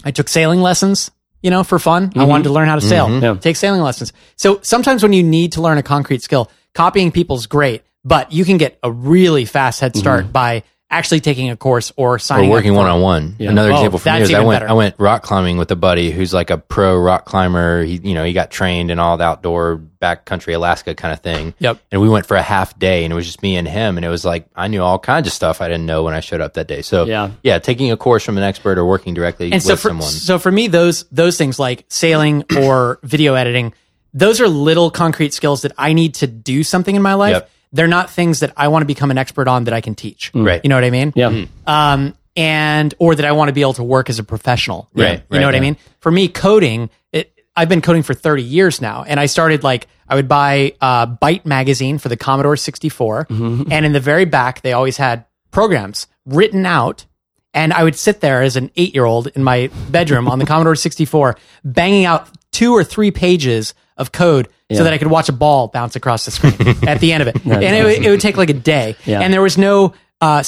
[0.04, 1.10] I took sailing lessons,
[1.42, 2.04] you know, for fun.
[2.04, 2.28] I mm-hmm.
[2.28, 3.24] wanted to learn how to sail, mm-hmm.
[3.24, 3.34] Yeah.
[3.34, 4.12] take sailing lessons.
[4.36, 8.44] So sometimes when you need to learn a concrete skill, copying people's great, but you
[8.44, 10.32] can get a really fast head start mm-hmm.
[10.32, 13.36] by actually taking a course or Or signing working one on one.
[13.38, 14.70] Another Oh, example for me is I went better.
[14.70, 17.84] I went rock climbing with a buddy who's like a pro rock climber.
[17.84, 21.52] He you know he got trained in all the outdoor backcountry Alaska kind of thing.
[21.58, 21.78] Yep.
[21.92, 24.04] And we went for a half day, and it was just me and him, and
[24.06, 26.40] it was like I knew all kinds of stuff I didn't know when I showed
[26.40, 26.80] up that day.
[26.82, 27.30] So Yeah.
[27.42, 30.08] yeah, taking a course from an expert or working directly and with so for, someone.
[30.08, 33.74] so for me those those things like sailing or video editing
[34.14, 37.50] those are little concrete skills that i need to do something in my life Yep.
[37.72, 40.30] They're not things that i want to become an expert on that i can teach
[40.34, 40.60] Right.
[40.64, 41.44] you know what i mean Yeah.
[41.66, 44.88] um, and or that I want to be able to work as a professional.
[44.94, 45.76] Right, You right, know what I mean?
[45.98, 49.88] For me, coding, it, I've been coding for 30 years now, and I started like
[50.08, 53.72] I would buy uh, Byte magazine for the Commodore 64, Mm-hmm.
[53.72, 57.06] and in the very back they always had programs written out.
[57.54, 60.46] And I would sit there as an eight year old in my bedroom on the
[60.52, 65.28] Commodore 64, banging out two or three pages of code so that I could watch
[65.28, 66.54] a ball bounce across the screen
[66.88, 67.44] at the end of it.
[67.44, 68.96] and it, would- it would take like a day.
[69.04, 69.20] Yeah.
[69.20, 70.42] And there was no, uh,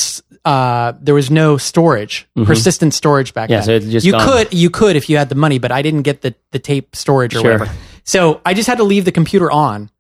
[0.45, 3.53] uh, there was no storage, persistent storage back Mm-hmm.
[3.53, 3.65] Yeah, then.
[3.67, 4.27] so it's just you gone.
[4.29, 6.95] could, you could if you had the money, but I didn't get the, the tape
[6.97, 7.53] storage or Sure.
[7.59, 7.73] whatever.
[8.05, 9.91] So I just had to leave the computer on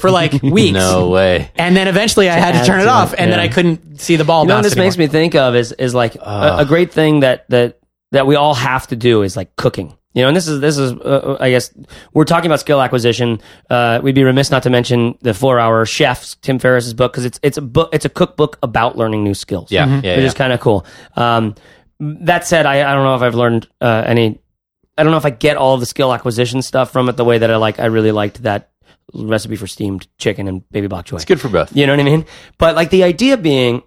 [0.00, 0.74] for like weeks.
[0.74, 1.50] No way.
[1.56, 3.40] And then eventually I had to turn it off, and then.
[3.40, 6.14] I couldn't see the ball You know this makes me think of is is like
[6.16, 7.78] a, a great thing that that
[8.12, 9.96] that we all have to do is like cooking.
[10.14, 11.72] You know, and this is this is uh, I guess
[12.12, 13.40] we're talking about skill acquisition.
[13.70, 17.24] Uh, we'd be remiss not to mention the Four Hour Chefs, Tim Ferriss's book, because
[17.24, 19.72] it's it's a book it's a cookbook about learning new skills.
[19.72, 20.04] Yeah, Mm-hmm.
[20.04, 20.26] yeah, which yeah.
[20.26, 20.84] is kind of cool.
[21.16, 21.54] Um,
[21.98, 24.38] that said, I, I don't know if I've learned uh, any.
[24.98, 27.38] I don't know if I get all the skill acquisition stuff from it the way
[27.38, 27.78] that I like.
[27.80, 28.70] I really liked that
[29.14, 31.16] recipe for steamed chicken and baby bok choy.
[31.16, 31.74] It's good for both.
[31.74, 32.26] You know what I mean?
[32.58, 33.82] But like the idea being,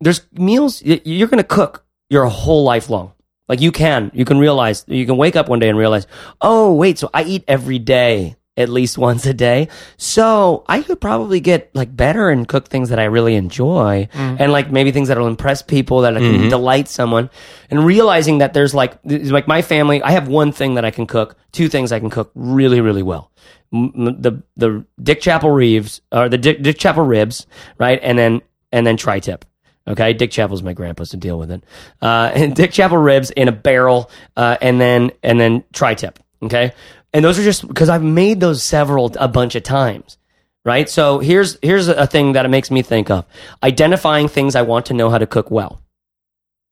[0.00, 3.12] there's meals you're going to cook your whole life long.
[3.52, 6.06] Like you can, you can realize, you can wake up one day and realize,
[6.40, 9.68] oh wait, so I eat every day at least once a day.
[9.98, 14.36] So I could probably get like better and cook things that I really enjoy mm.
[14.40, 16.48] and like maybe things that will impress people that I can mm-hmm.
[16.48, 17.28] delight someone
[17.68, 21.06] and realizing that there's like, like my family, I have one thing that I can
[21.06, 23.30] cook, two things I can cook really, really well.
[23.70, 27.46] M- The, the Dick Chapel Reeves or the Dick, Dick Chapel ribs,
[27.76, 28.00] right?
[28.02, 28.40] And then,
[28.72, 29.44] and then tri-tip.
[29.86, 31.64] Okay, Dick Chapel's my grandpa, so deal with it.
[32.00, 36.18] Uh, and Dick Chapel ribs in a barrel, uh, and then and then tri-tip.
[36.42, 36.72] Okay,
[37.12, 40.18] and those are just because I've made those several a bunch of times,
[40.64, 40.88] right?
[40.88, 43.26] So here's here's a thing that it makes me think of:
[43.62, 45.82] identifying things I want to know how to cook well,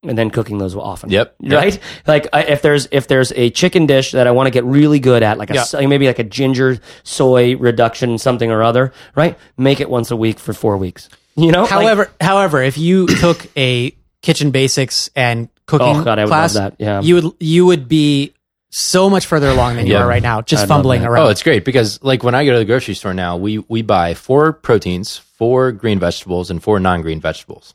[0.04, 1.10] and then cooking those often.
[1.10, 1.52] Yep, yep.
[1.52, 1.78] Right?
[2.06, 5.00] Like I, if there's if there's a chicken dish that I want to get really
[5.00, 5.86] good at, like a Yeah.
[5.86, 9.36] maybe like a ginger soy reduction something or other, right?
[9.58, 11.08] Make it once a week for four weeks.
[11.36, 16.18] You know, Like- However, however, if you took a kitchen basics and cooking Oh, God,
[16.18, 17.00] I would class, love that, yeah.
[17.00, 18.34] you would you would be
[18.70, 20.02] so much further along than you Yeah.
[20.02, 21.26] are right now, just I'd fumbling around.
[21.26, 23.82] Oh, it's great because like when I go to the grocery store now, we we
[23.82, 27.74] buy four proteins, four green vegetables, and four non-green vegetables.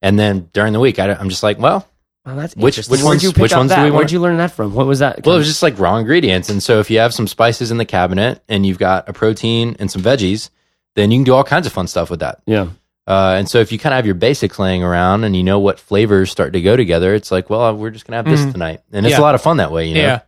[0.00, 1.86] And then during the week, I, am just like, well,
[2.24, 2.92] that's Which- interesting.
[2.92, 4.74] which Where'd ones- you which up ones do we wanna- Where'd you learn that from?
[4.74, 5.24] What was that?
[5.24, 6.48] well, it was just like raw ingredients.
[6.48, 9.76] And so if you have some spices in the cabinet and you've got a protein
[9.78, 10.48] and some veggies,
[10.96, 12.40] then you can do all kinds of fun stuff with that.
[12.46, 12.66] yeah.
[13.06, 15.58] Uh, and so if you kind of have your basics laying around and you know
[15.58, 18.80] what flavors start to go together, it's like, well, we're just gonna have this tonight,
[18.92, 19.12] and it's.
[19.12, 19.20] Yeah.
[19.20, 19.88] a lot of fun that way.
[19.88, 20.00] You know?
[20.00, 20.20] Yeah.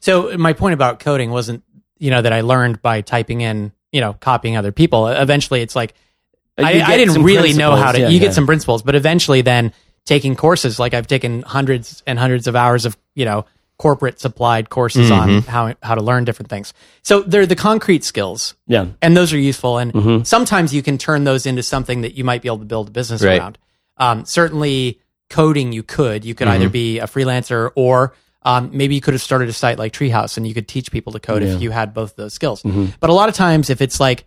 [0.00, 1.64] So my point about coding wasn't,
[1.98, 5.08] you know, that I learned by typing in, you know, copying other people.
[5.08, 5.94] Eventually, it's like
[6.56, 7.98] I, I didn't really know how to.
[7.98, 8.12] principles.
[8.12, 9.72] you Yeah, get some principles, but eventually, then
[10.04, 13.44] taking courses like I've taken hundreds and hundreds of hours of, you know,
[13.80, 15.48] corporate supplied courses on Mm-hmm.
[15.50, 16.74] how how to learn different things.
[17.02, 18.54] So they're the concrete skills.
[18.66, 18.86] Yeah.
[19.00, 19.78] and those are useful.
[19.78, 20.24] And Mm-hmm.
[20.24, 22.90] sometimes you can turn those into something that you might be able to build a
[22.90, 23.40] business Right.
[23.40, 23.56] around.
[23.96, 25.00] Um, certainly,
[25.30, 26.24] coding you could.
[26.24, 26.72] You could either Mm-hmm.
[26.72, 28.12] be a freelancer or
[28.42, 31.12] um, maybe you could have started a site like Treehouse and you could teach people
[31.12, 32.62] to code if you had both those skills.
[32.62, 32.86] Mm-hmm.
[33.00, 34.24] But a lot of times, if it's like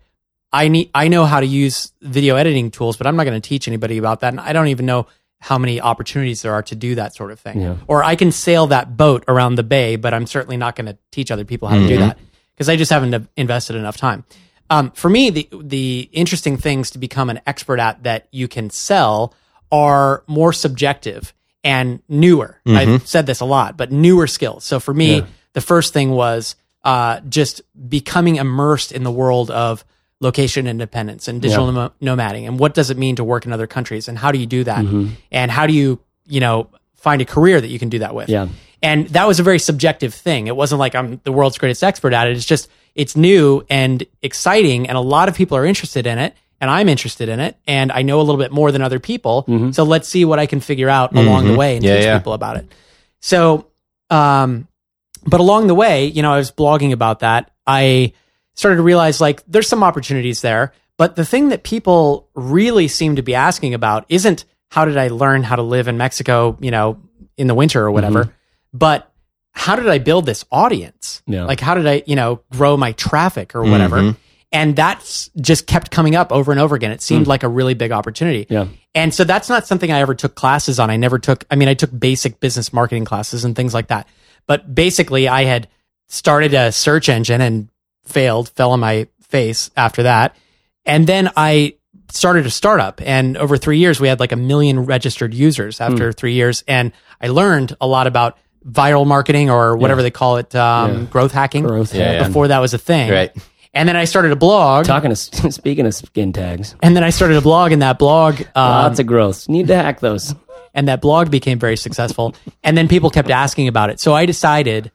[0.52, 3.48] I need, I know how to use video editing tools, but I'm not going to
[3.48, 5.06] teach anybody about that, and I don't even know
[5.44, 7.60] how many opportunities there are to do that sort of thing.
[7.60, 7.76] Yeah.
[7.86, 10.96] Or I can sail that boat around the bay, but I'm certainly not going to
[11.10, 11.88] teach other people how to Mm-hmm.
[11.88, 12.18] do that
[12.54, 14.24] because I just haven't invested enough time.
[14.70, 18.70] Um, for me, the the interesting things to become an expert at that you can
[18.70, 19.34] sell
[19.70, 22.60] are more subjective and newer.
[22.66, 24.64] I've said this a lot, but newer skills.
[24.64, 29.84] So for me, the first thing was uh, just becoming immersed in the world of
[30.24, 33.68] location independence and digital nom- nomading, and what does it mean to work in other
[33.68, 35.14] countries, and how do you do that, mm-hmm.
[35.30, 38.28] and how do you you know find a career that you can do that with.
[38.28, 38.48] Yeah.
[38.82, 40.46] And that was a very subjective thing.
[40.46, 42.36] It wasn't like I'm the world's greatest expert at it.
[42.36, 46.34] It's just it's new and exciting, and a lot of people are interested in it,
[46.60, 49.44] and I'm interested in it, and I know a little bit more than other people.
[49.46, 49.70] Mm-hmm.
[49.70, 51.26] So let's see what I can figure out mm-hmm.
[51.28, 52.18] along the way and Yeah, teach yeah.
[52.18, 52.72] people about it.
[53.20, 53.68] So,
[54.10, 54.68] um,
[55.26, 57.50] but along the way, you know, I was blogging about that.
[57.66, 58.12] I
[58.54, 63.16] started to realize like there's some opportunities there, but the thing that people really seem
[63.16, 66.70] to be asking about isn't how did I learn how to live in Mexico, you
[66.70, 67.00] know,
[67.36, 68.32] in the winter or whatever, mm-hmm.
[68.72, 69.12] but
[69.52, 71.22] how did I build this audience?
[71.26, 71.44] Yeah.
[71.44, 73.98] Like how did I, you know, grow my traffic or whatever?
[73.98, 74.18] Mm-hmm.
[74.54, 76.92] And that's just kept coming up over and over again.
[76.92, 77.28] It seemed mm.
[77.28, 78.46] like a really big opportunity.
[78.48, 78.68] Yeah.
[78.94, 80.90] And so that's not something I ever took classes on.
[80.90, 84.06] I never took, I mean, I took basic business marketing classes and things like that.
[84.46, 85.68] But basically, I had
[86.06, 87.68] started a search engine and
[88.04, 90.36] failed, fell on my face after that.
[90.86, 91.76] And then I
[92.10, 93.00] started a startup.
[93.04, 96.62] And over three years, we had like a million registered users after three years.
[96.68, 101.32] And I learned a lot about viral marketing or whatever they call it, um, growth
[101.32, 101.64] hacking.
[101.64, 102.26] Growth Yeah, yeah.
[102.26, 103.10] Before that was a thing.
[103.10, 103.32] Right.
[103.74, 104.86] And then I started a blog.
[104.86, 105.16] Talking to
[105.52, 109.00] speaking of skin tags, and then I started a blog, and that blog, um, lots
[109.00, 109.48] of growth.
[109.48, 110.32] Need to hack those.
[110.74, 112.36] and that blog became very successful.
[112.62, 113.98] and then people kept asking about it.
[113.98, 114.92] So I decided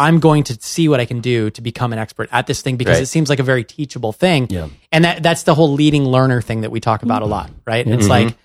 [0.00, 2.76] I'm going to see what I can do to become an expert at this thing
[2.76, 3.02] because Right.
[3.02, 4.46] it seems like a very teachable thing.
[4.50, 4.68] Yeah.
[4.90, 7.86] And that that's the whole leading learner thing that we talk about a lot, right?
[7.86, 8.26] It's Mm-hmm.
[8.26, 8.36] like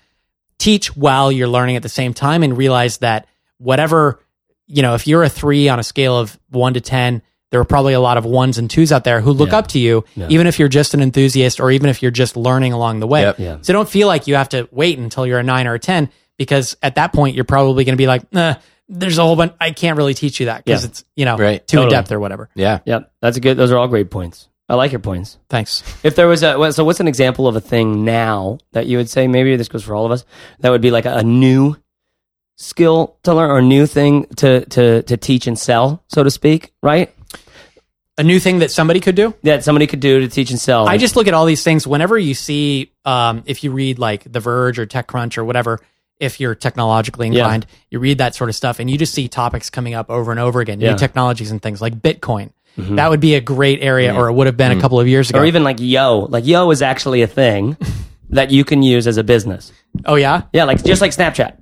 [0.58, 3.26] teach while you're learning at the same time and realize that
[3.58, 4.20] whatever,
[4.66, 7.64] you know, if you're a 3 on a scale of 1 to 10, there are
[7.64, 9.58] probably a lot of ones and twos out there who look Yeah.
[9.58, 10.26] up to you, Yeah.
[10.30, 13.22] even if you're just an enthusiast or even if you're just learning along the way.
[13.22, 13.38] Yep.
[13.38, 13.56] Yeah.
[13.62, 16.08] So don't feel like you have to wait until you're a nine or a 10
[16.38, 18.56] because at that point, you're probably going to be like, nah,
[18.88, 19.52] there's a whole bunch.
[19.60, 20.88] I can't really teach you that because Yeah.
[20.90, 21.66] it's, you know, Right.
[21.66, 22.48] too in depth or whatever.
[22.54, 22.78] Yeah.
[22.84, 23.56] yeah, that's a good.
[23.56, 24.48] Those are all great points.
[24.68, 25.38] I like your points.
[25.48, 25.82] Thanks.
[26.02, 29.08] If there was a so, what's an example of a thing now that you would
[29.08, 30.24] say maybe this goes for all of us
[30.60, 31.76] that would be like a, new
[32.56, 36.30] skill to learn or a new thing to to to teach and sell, so to
[36.30, 37.12] speak, right?
[38.18, 39.34] A new thing that somebody could do.
[39.42, 40.88] That somebody could do to teach and sell.
[40.88, 44.24] I just look at all these things whenever you see, um, if you read like
[44.30, 45.80] The Verge or TechCrunch or whatever,
[46.20, 47.40] if you're technologically Yeah.
[47.44, 50.30] inclined, you read that sort of stuff and you just see topics coming up over
[50.30, 50.92] and over again, Yeah.
[50.92, 52.50] new technologies and things like Bitcoin.
[52.78, 52.96] Mm-hmm.
[52.96, 54.82] That would be a great area, or it would have been a mm-hmm.
[54.82, 55.38] couple of years ago.
[55.40, 57.76] or even like Yo, like Yo is actually a thing
[58.30, 59.72] that you can use as a business.
[60.04, 61.54] oh yeah, Yeah, like just like Snapchat,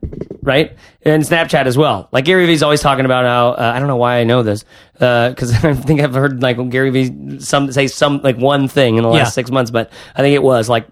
[0.45, 0.77] right?
[1.03, 2.09] And Snapchat as well.
[2.13, 4.65] Like Gary Vee's always talking about how uh, I don't know why I know this
[4.93, 9.03] because I think I've heard like Gary Vee some say some like one thing in
[9.03, 9.31] the last Yeah.
[9.31, 10.87] six months, but I think it was like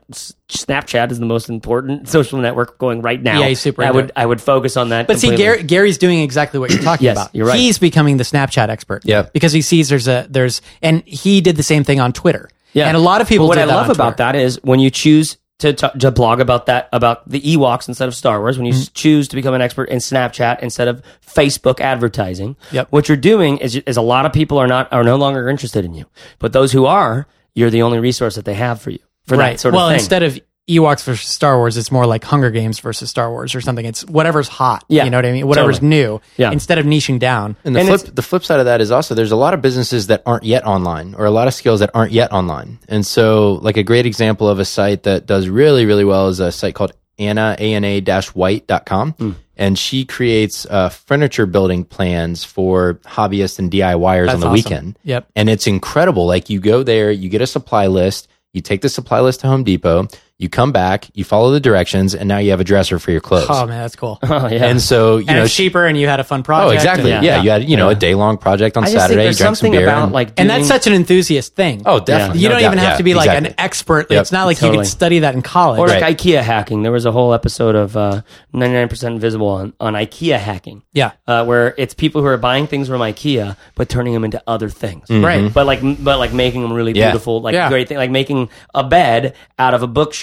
[0.48, 3.40] Snapchat is the most important social network going right now.
[3.40, 4.12] Yeah, he's super I into would it.
[4.16, 5.07] I would focus on that.
[5.07, 5.36] But see.
[5.36, 7.34] Gary, Gary's doing exactly what you're talking Yes, about.
[7.34, 7.59] you're right.
[7.59, 9.03] He's becoming the Snapchat expert.
[9.05, 9.22] Yeah.
[9.32, 12.48] because he sees there's a there's and he did the same thing on Twitter.
[12.74, 13.46] Yeah, and a lot of people.
[13.46, 14.32] But what did I that love about Twitter.
[14.32, 18.09] that is when you choose to, to to blog about that about the Ewoks instead
[18.09, 18.59] of Star Wars.
[18.59, 18.92] When you Mm-hmm.
[18.94, 22.57] choose to become an expert in Snapchat instead of Facebook advertising.
[22.72, 22.88] Yep.
[22.90, 25.84] What you're doing is is a lot of people are not are no longer interested
[25.84, 26.07] in you,
[26.38, 29.53] but those who are, you're the only resource that they have for you for right.
[29.53, 29.94] that sort well, of thing.
[29.94, 30.40] Well, instead of
[30.71, 33.85] Ewoks versus Star Wars, it's more like Hunger Games versus Star Wars or something.
[33.85, 34.85] It's whatever's hot.
[34.89, 35.47] Yeah, you know what I mean.
[35.47, 35.91] Whatever's totally.
[35.91, 36.21] new.
[36.37, 36.53] Yeah.
[36.53, 37.57] Instead of niching down.
[37.65, 39.63] And the And flip the flip side of that is also there's a lot of
[39.63, 42.79] businesses that aren't yet online or a lot of skills that aren't yet online.
[42.89, 46.39] And so like a great example of a site that does really, really well is
[46.39, 49.13] a site called Ana A-N-A dash white.com.
[49.13, 49.31] Hmm.
[49.57, 54.53] And she creates uh, furniture building plans for hobbyists and DIYers That's on the awesome.
[54.55, 54.99] weekend.
[55.05, 55.29] Yep.
[55.37, 56.27] And it's incredible.
[56.27, 59.47] Like you go there, you get a supply list, you take the supply list to
[59.49, 60.09] Home Depot,
[60.39, 63.20] you come back, you follow the directions, and now you have a dresser for your
[63.20, 63.47] clothes.
[63.49, 64.18] Oh man, that's cool.
[64.24, 64.66] oh, yeah.
[64.66, 66.68] And so, you and know, it's cheaper, and you had a fun project.
[66.70, 67.12] Oh, exactly.
[67.12, 69.14] and- Yeah, you had you know a day long project on I just Saturday.
[69.14, 69.87] think You there's drank some something beer.
[69.87, 71.83] about and- like and that's such an enthusiast thing.
[71.87, 72.43] oh, definitely.
[72.43, 72.66] you no don't doubt.
[72.72, 73.49] even have Yeah, to be like exactly.
[73.51, 74.11] an expert.
[74.11, 74.20] Yep.
[74.22, 74.85] It's not like you Totally.
[74.85, 75.78] could study that in college.
[75.78, 76.16] Or like Right.
[76.18, 76.83] IKEA hacking.
[76.83, 78.22] There was a whole episode of uh,
[78.53, 80.83] 99% Invisible on, on IKEA hacking.
[80.93, 81.12] Yeah.
[81.26, 84.68] Uh, where it's people who are buying things from IKEA but turning them into other
[84.68, 85.09] things.
[85.09, 85.53] Right.
[85.53, 87.11] But like, but like making them really Yeah.
[87.11, 87.68] beautiful, like Yeah.
[87.68, 90.22] great thing, like making a bed out of a bookshelf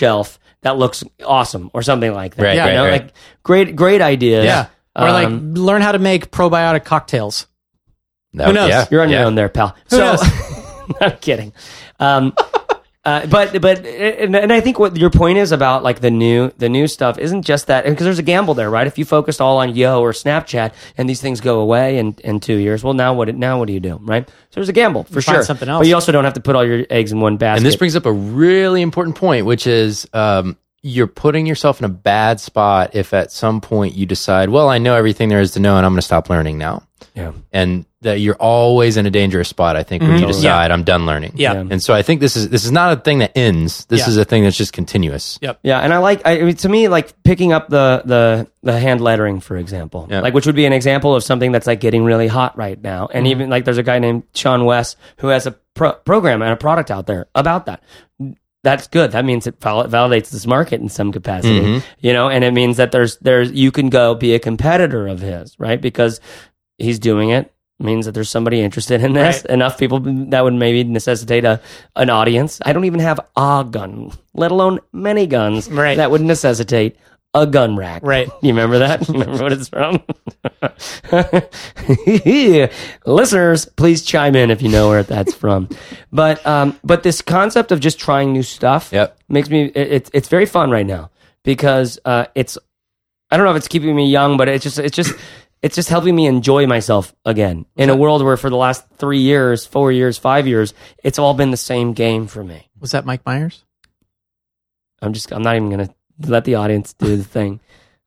[0.61, 2.43] that looks awesome or something like that.
[2.43, 2.83] Right, you right, know?
[2.85, 3.01] right.
[3.03, 4.45] Like great, great ideas.
[4.45, 4.67] Yeah.
[4.95, 7.47] Or like Um, learn how to make probiotic cocktails.
[8.33, 8.69] That- Who knows?
[8.69, 9.75] Yeah, You're on your own there, pal.
[9.89, 10.21] Who so, knows?
[11.01, 11.53] I'm kidding.
[11.99, 12.33] Um,
[13.09, 16.51] uh, but but and, and I think what your point is about like the new
[16.57, 18.85] the new stuff isn't just that because there's a gamble there, right?
[18.85, 22.39] If you focused all on Yo or Snapchat and these things go away in, in
[22.39, 24.27] two years, well now what now what do you do, right?
[24.27, 25.43] So there's a gamble for find sure.
[25.43, 25.81] something else.
[25.81, 27.57] But you also don't have to put all your eggs in one basket.
[27.57, 31.85] And this brings up a really important point, which is um, you're putting yourself in
[31.85, 35.51] a bad spot if at some point you decide, well, I know everything there is
[35.51, 36.83] to know, and I'm going to stop learning now.
[37.13, 37.33] yeah.
[37.51, 39.75] And that you're always in a dangerous spot.
[39.75, 41.33] I think when you decide I'm done learning.
[41.35, 41.51] Yeah.
[41.55, 41.59] Yeah.
[41.69, 43.83] And so I think this is this is not a thing that ends.
[43.87, 44.07] This Yeah.
[44.07, 45.37] is a thing that's just continuous.
[45.41, 45.59] Yep.
[45.63, 48.79] Yeah, and I like I, I mean, to me like picking up the the the
[48.79, 50.21] hand lettering for example, Yeah.
[50.21, 53.07] like which would be an example of something that's like getting really hot right now.
[53.07, 53.17] Mm-hmm.
[53.17, 56.53] And even like there's a guy named Sean West who has a pro- program and
[56.53, 57.83] a product out there about that.
[58.63, 59.11] That's good.
[59.13, 61.85] That means it validates this market in some capacity, Mm-hmm.
[61.99, 65.21] you know, and it means that there's there's you can go be a competitor of
[65.21, 65.79] his, right?
[65.81, 66.19] Because
[66.77, 69.37] he's doing it means that there's somebody interested in this.
[69.45, 69.53] Right.
[69.53, 71.61] Enough people that would maybe necessitate a
[71.95, 72.59] an audience.
[72.65, 75.95] I don't even have a gun, let alone many guns Right.
[75.95, 76.97] that would necessitate
[77.33, 78.01] a gun rack.
[78.03, 78.27] Right.
[78.41, 79.07] You remember that?
[79.09, 80.01] Remember what it's from?
[83.05, 85.69] Listeners, please chime in if you know where that's from.
[86.11, 89.17] But um, but this concept of just trying new stuff Yep.
[89.29, 91.11] makes me it, it's it's very fun right now
[91.43, 92.57] because uh, it's
[93.29, 95.13] I don't know if it's keeping me young, but it's just it's just
[95.61, 99.19] it's just helping me enjoy myself again in a world where for the last three
[99.19, 100.73] years, four years, five years,
[101.03, 102.69] it's all been the same game for me.
[102.79, 103.63] Was that Mike Myers?
[105.01, 105.93] I'm just I'm not even gonna
[106.25, 107.59] let the audience do the thing.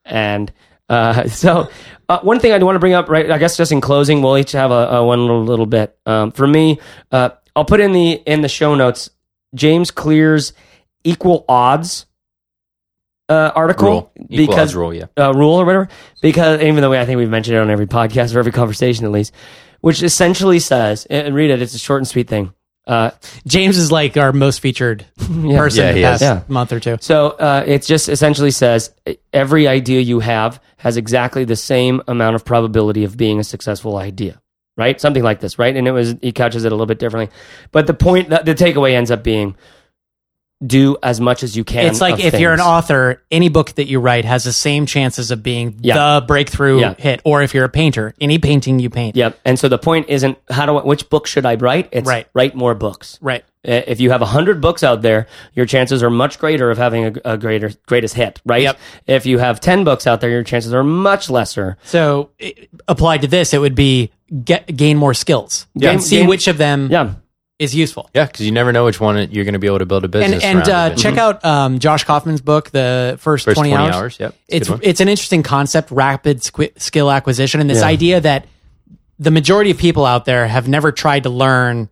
[0.05, 0.53] And
[0.89, 1.69] uh, so
[2.09, 3.31] uh, one thing I want to bring up, right?
[3.31, 5.97] I guess just in closing, we'll each have a, a one little, little bit.
[6.07, 9.11] Um, for me, uh, I'll put in the in the show notes
[9.55, 10.53] James Clear's
[11.05, 12.07] Equal Odds
[13.29, 14.13] uh, article Rule.
[14.29, 15.07] Because odds rule, yeah.
[15.17, 15.89] uh, rule or whatever.
[16.21, 19.05] Because even though we, I think we've mentioned it on every podcast or every conversation
[19.05, 19.33] at least,
[19.81, 21.63] which essentially says, and read it.
[21.63, 22.53] It's a short and sweet thing.
[22.87, 23.11] Uh,
[23.47, 26.23] James is like our most featured person Yeah, the past.
[26.23, 26.43] Yeah.
[26.49, 26.97] month or two.
[27.01, 28.93] So uh, it just essentially says
[29.33, 33.97] every idea you have has exactly the same amount of probability of being a successful
[33.99, 34.41] idea,
[34.77, 35.01] right?
[35.01, 35.77] Something like this, right?
[35.77, 37.33] And it was he couches it a little bit differently,
[37.71, 39.55] but the point, the, the takeaway ends up being
[40.65, 41.87] do as much as you can.
[41.87, 45.31] It's like if you're an author, any book that you write has the same chances
[45.31, 45.97] of being Yeah.
[46.21, 46.95] the breakthrough Yeah.
[46.99, 47.21] hit.
[47.25, 49.17] Or if you're a painter, any painting you paint.
[49.17, 49.39] Yep.
[49.45, 51.89] And so the point isn't how do I, which book should I write?
[51.93, 52.27] It's Right.
[52.35, 53.19] write more books.
[53.21, 53.45] Right.
[53.67, 57.05] Uh, If you have 100 books out there, your chances are much greater of having
[57.25, 58.63] a, a greater greatest hit, right?
[58.63, 58.79] Yep.
[59.07, 61.77] If you have 10 books out there, your chances are much lesser.
[61.85, 62.55] So i-
[62.89, 64.11] applied to this, it would be
[64.45, 65.67] get gain more skills.
[65.75, 65.91] Yeah.
[65.91, 67.11] and see Gain- which of them Yeah.
[67.63, 68.11] Is useful.
[68.15, 70.09] Yeah, because you never know which one you're going to be able to build a
[70.09, 73.85] business and around uh, check out um, Josh Kaufman's book, the first, First 20, 20
[73.85, 73.95] hours.
[73.95, 74.35] hours, yep.
[74.49, 77.87] It's It's it's an interesting concept, rapid squi- skill acquisition, and this Yeah.
[77.87, 78.47] idea that
[79.19, 81.89] the majority of people out there have never tried to learn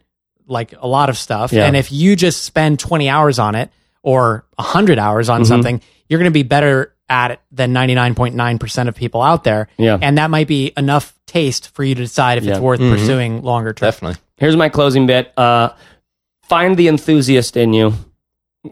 [0.46, 1.66] like a lot of stuff, Yeah.
[1.66, 3.70] and if you just spend twenty hours on it
[4.02, 5.34] or hundred hours Mm-hmm.
[5.36, 8.88] on something, you're going to be better at it than ninety nine point nine percent
[8.88, 9.68] of people out there.
[9.78, 9.98] Yeah.
[10.02, 12.52] and that might be enough taste for you to decide if Yeah.
[12.52, 13.86] it's worth pursuing longer term.
[13.86, 14.20] Definitely.
[14.40, 15.32] Here's my closing bit.
[15.38, 15.70] Uh,
[16.42, 17.92] find the enthusiast in you.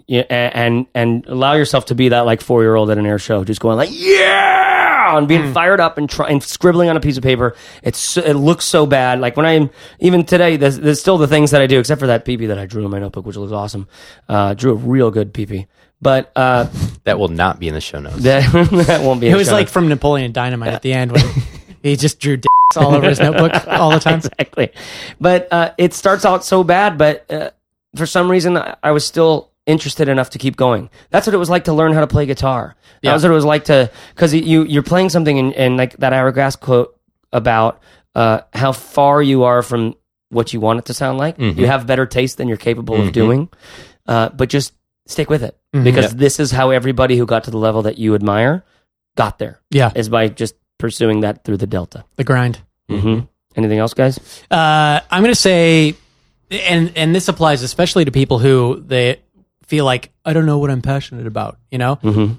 [0.06, 3.18] Yeah, and and allow yourself to be that like four year old at an air
[3.18, 7.16] show, just going like yeah, and being fired up and trying scribbling on a piece
[7.16, 7.56] of paper.
[7.82, 9.18] It's so- it looks so bad.
[9.20, 12.08] Like when I'm even today, there's, there's still the things that I do, except for
[12.08, 13.88] that peepee that I drew in my notebook, which looks awesome.
[14.28, 15.66] Uh, drew a real good peepee,
[16.02, 16.68] but uh,
[17.04, 18.22] That will not be in the show notes.
[18.24, 18.42] that,
[18.86, 19.28] that won't be.
[19.28, 19.72] It a was show like notes.
[19.72, 21.24] from Napoleon Dynamite at the end when
[21.82, 24.16] he just drew dicks all over his notebook all the time.
[24.16, 24.70] exactly.
[25.20, 27.50] But uh, it starts out so bad, but uh,
[27.96, 30.88] for some reason, I, I was still interested enough to keep going.
[31.10, 32.74] That's what it was like to learn how to play guitar.
[33.02, 33.12] That Yeah.
[33.14, 36.12] was what it was like to because you you're playing something and, and like that
[36.14, 36.98] Ira Glass quote
[37.32, 37.80] about
[38.14, 39.94] uh, how far you are from
[40.30, 41.36] what you want it to sound like.
[41.38, 41.60] Mm-hmm.
[41.60, 43.48] You have better taste than you're capable of doing,
[44.06, 44.72] uh, but just
[45.06, 45.84] stick with it Mm-hmm.
[45.84, 48.64] because this is how everybody who got to the level that you admire
[49.18, 52.06] got there Yeah, is by just pursuing that through the delta.
[52.16, 52.60] the grind.
[52.88, 53.20] Hmm
[53.56, 54.18] Anything else, guys?
[54.50, 55.94] Uh, I'm going to say,
[56.50, 59.20] and and this applies especially to people who they
[59.66, 61.58] feel like I don't know what I'm passionate about.
[61.70, 62.34] You know, Mm-hmm.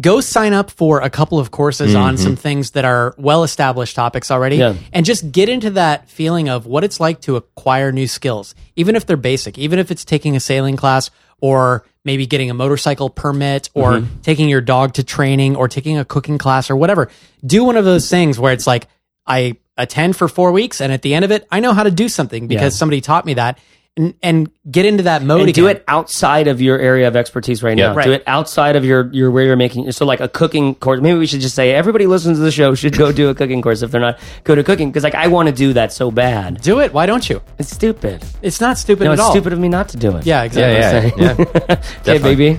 [0.00, 3.94] go sign up for a couple of courses on some things that are well established
[3.96, 4.74] topics already, Yeah.
[4.94, 8.96] and just get into that feeling of what it's like to acquire new skills, even
[8.96, 13.10] if they're basic, even if it's taking a sailing class or maybe getting a motorcycle
[13.10, 17.10] permit or taking your dog to training or taking a cooking class or whatever.
[17.44, 18.86] Do one of those things where it's like
[19.26, 21.90] I attend for four weeks and at the end of it, I know how to
[21.90, 22.78] do something because Yeah.
[22.78, 23.58] somebody taught me that.
[23.94, 27.62] And, and get into that mode and do it outside of your area of expertise
[27.62, 27.94] right now.
[27.94, 28.06] Right.
[28.06, 31.02] Do it outside of your, your where you're making so like a cooking course.
[31.02, 33.60] Maybe we should just say everybody listens to the show should go do a cooking
[33.60, 36.10] course if they're not go to cooking because like I want to do that so
[36.10, 36.62] bad.
[36.62, 36.94] Do it.
[36.94, 37.42] Why don't you?
[37.58, 38.24] It's stupid.
[38.40, 39.30] It's not stupid No, at it's all.
[39.32, 40.24] stupid of me not to do it.
[40.24, 41.22] Yeah, exactly.
[41.22, 41.82] Yeah, yeah, yeah.
[42.00, 42.58] Okay, baby.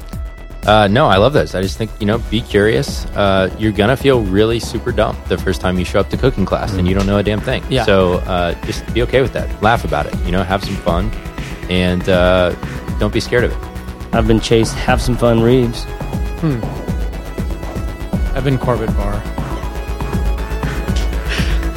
[0.65, 1.55] Uh, no, I love this.
[1.55, 3.05] I just think you know, be curious.
[3.07, 6.45] Uh, you're gonna feel really super dumb the first time you show up to cooking
[6.45, 7.63] class and you don't know a damn thing.
[7.69, 7.83] Yeah.
[7.83, 9.61] So uh, just be okay with that.
[9.61, 10.15] Laugh about it.
[10.25, 11.11] You know, have some fun,
[11.69, 12.51] and uh,
[12.97, 13.57] don't be scared of it.
[14.15, 14.75] I've been chased.
[14.75, 15.85] Have some fun, Reeves.
[18.35, 19.21] I've been Corbett Barr.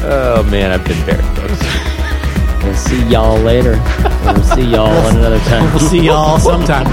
[0.08, 1.75] Oh man, I've been very close.
[2.66, 3.80] We'll see y'all later.
[4.24, 5.72] we'll see y'all another time.
[5.72, 6.84] We'll see y'all sometime.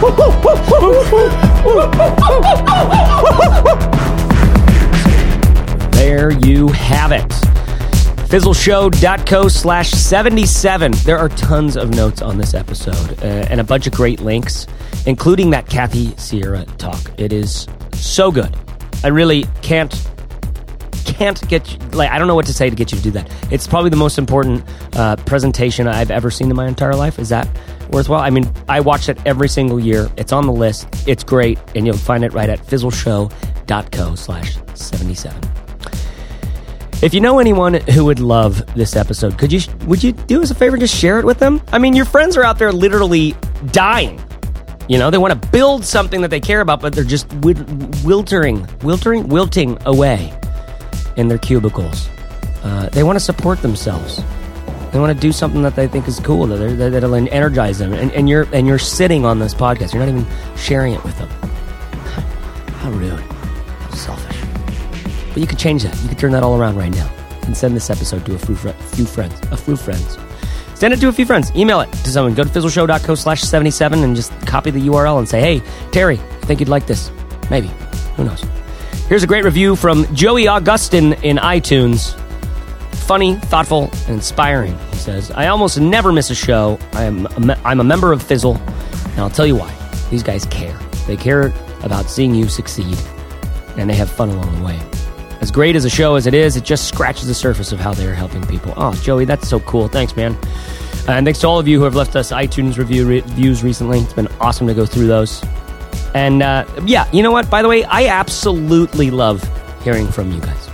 [5.94, 7.28] There you have it.
[8.30, 10.92] Fizzleshow.co slash 77.
[11.06, 14.68] There are tons of notes on this episode uh, and a bunch of great links,
[15.08, 17.02] including that Kathy Sierra talk.
[17.18, 18.56] It is so good.
[19.04, 19.92] I really can't
[21.06, 23.12] can't get you, like I don't know what to say to get you to do
[23.12, 23.30] that.
[23.52, 27.20] It's probably the most important uh, presentation I've ever seen in my entire life.
[27.20, 27.48] Is that
[27.90, 28.22] worthwhile?
[28.22, 30.10] I mean, I watch it every single year.
[30.18, 30.88] It's on the list.
[31.08, 35.42] It's great, and you'll find it right at fizzleshow.co slash 77.
[37.02, 40.52] If you know anyone who would love this episode, could you would you do us
[40.52, 41.62] a favor and just share it with them?
[41.72, 43.36] I mean, your friends are out there literally
[43.72, 44.22] dying.
[44.88, 47.66] You know, they want to build something that they care about, but they're just wil-
[48.04, 50.34] wilting, wiltering, wilting away
[51.16, 52.10] in their cubicles.
[52.64, 54.22] Uh, they want to support themselves.
[54.92, 57.94] They want to do something that they think is cool, that that'll energize them.
[57.94, 59.94] And, and you're and you're sitting on this podcast.
[59.94, 61.30] You're not even sharing it with them.
[62.78, 63.20] How rude.
[63.20, 64.38] How selfish.
[65.30, 66.00] But you could change that.
[66.04, 67.12] You could turn that all around right now
[67.44, 69.40] and send this episode to a few, fr- few friends.
[69.52, 70.18] A few friends.
[70.76, 71.52] Send it to a few friends.
[71.56, 72.34] Email it to someone.
[72.34, 75.62] Go to fizzleshow.co slash 77 and just copy the URL and say, hey,
[75.92, 77.10] Terry, I think you'd like this.
[77.50, 77.72] Maybe.
[78.16, 78.44] Who knows?
[79.14, 82.16] Here's a great review from Joey Augustin in iTunes.
[83.06, 84.76] Funny, thoughtful, and inspiring.
[84.90, 86.80] He says, "I almost never miss a show.
[86.94, 88.60] I'm a me- I'm a member of Fizzle,
[89.12, 89.72] and I'll tell you why.
[90.10, 90.76] These guys care.
[91.06, 91.54] They care
[91.84, 92.98] about seeing you succeed,
[93.78, 94.80] and they have fun along the way.
[95.42, 97.94] As great as a show as it is, it just scratches the surface of how
[97.94, 98.74] they're helping people.
[98.78, 99.90] Oh, Joey, that's so cool.
[99.90, 100.36] Thanks, man.
[101.08, 104.00] And thanks to all of you who have left us iTunes review reviews recently.
[104.00, 105.44] It's been awesome to go through those.
[106.14, 107.50] And uh, yeah, you know what?
[107.50, 109.42] By the way, I absolutely love
[109.84, 110.68] hearing from you guys.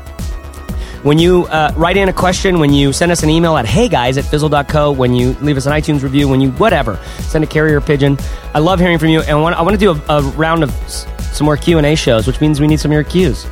[1.03, 4.17] When you uh, write in a question, when you send us an email at heyguys
[4.17, 7.79] at fizzle.co, when you leave us an iTunes review, when you whatever, send a carrier
[7.79, 8.17] pigeon.
[8.53, 9.21] I love hearing from you.
[9.21, 12.27] And I want, I to do a, a round of s- some more Q&A shows,
[12.27, 13.49] which means we need some of your Qs.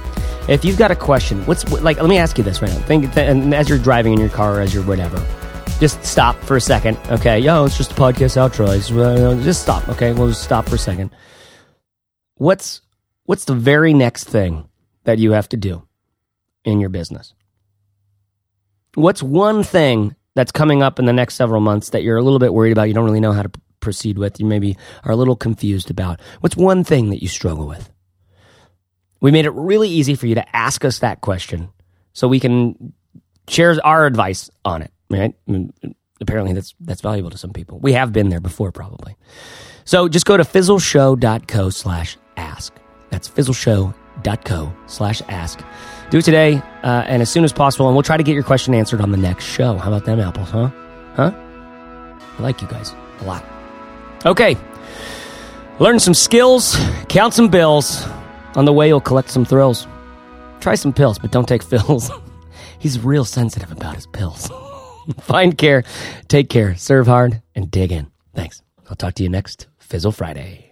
[0.50, 1.98] If you've got a question, what's like?
[2.02, 2.80] Let me ask you this right now.
[2.80, 5.26] Think, th- and as you're driving in your car, or as you're whatever,
[5.80, 6.98] just stop for a second.
[7.10, 8.76] Okay, yo, it's just a podcast outro.
[8.76, 9.88] It's, uh, Just stop.
[9.90, 11.12] Okay, we'll just stop for a second.
[12.38, 12.82] What's
[13.26, 14.70] what's the very next thing
[15.04, 15.88] that you have to do
[16.64, 17.34] in your business?
[18.96, 22.40] What's one thing that's coming up in the next several months that you're a little
[22.40, 22.84] bit worried about?
[22.84, 24.40] You don't really know how to proceed with.
[24.40, 26.20] You maybe are a little confused about.
[26.42, 27.92] What's one thing that you struggle with?
[29.20, 31.70] We made it really easy for you to ask us that question
[32.14, 32.94] so we can
[33.48, 35.34] share our advice on it, right?
[35.48, 35.74] And
[36.22, 37.80] apparently that's that's valuable to some people.
[37.80, 39.16] We have been there before probably.
[39.86, 42.74] So just go to fizzleshow.co slash ask.
[43.10, 45.60] That's fizzleshow.co slash ask.
[46.10, 48.44] Do it today uh, and as soon as possible, and we'll try to get your
[48.44, 49.78] question answered on the next show.
[49.78, 50.70] How about them apples, huh?
[51.16, 51.32] Huh?
[52.38, 53.44] I like you guys a lot.
[54.26, 54.56] Okay.
[55.80, 56.76] Learn some skills,
[57.10, 58.06] count some bills.
[58.56, 59.88] On the way, you'll collect some thrills.
[60.60, 62.10] Try some pills, but don't take fills.
[62.80, 64.50] He's real sensitive about his pills.
[65.22, 65.84] Find care,
[66.28, 68.08] take care, serve hard, and dig in.
[68.34, 68.62] Thanks.
[68.90, 70.67] I'll talk to you next Fizzle Friday.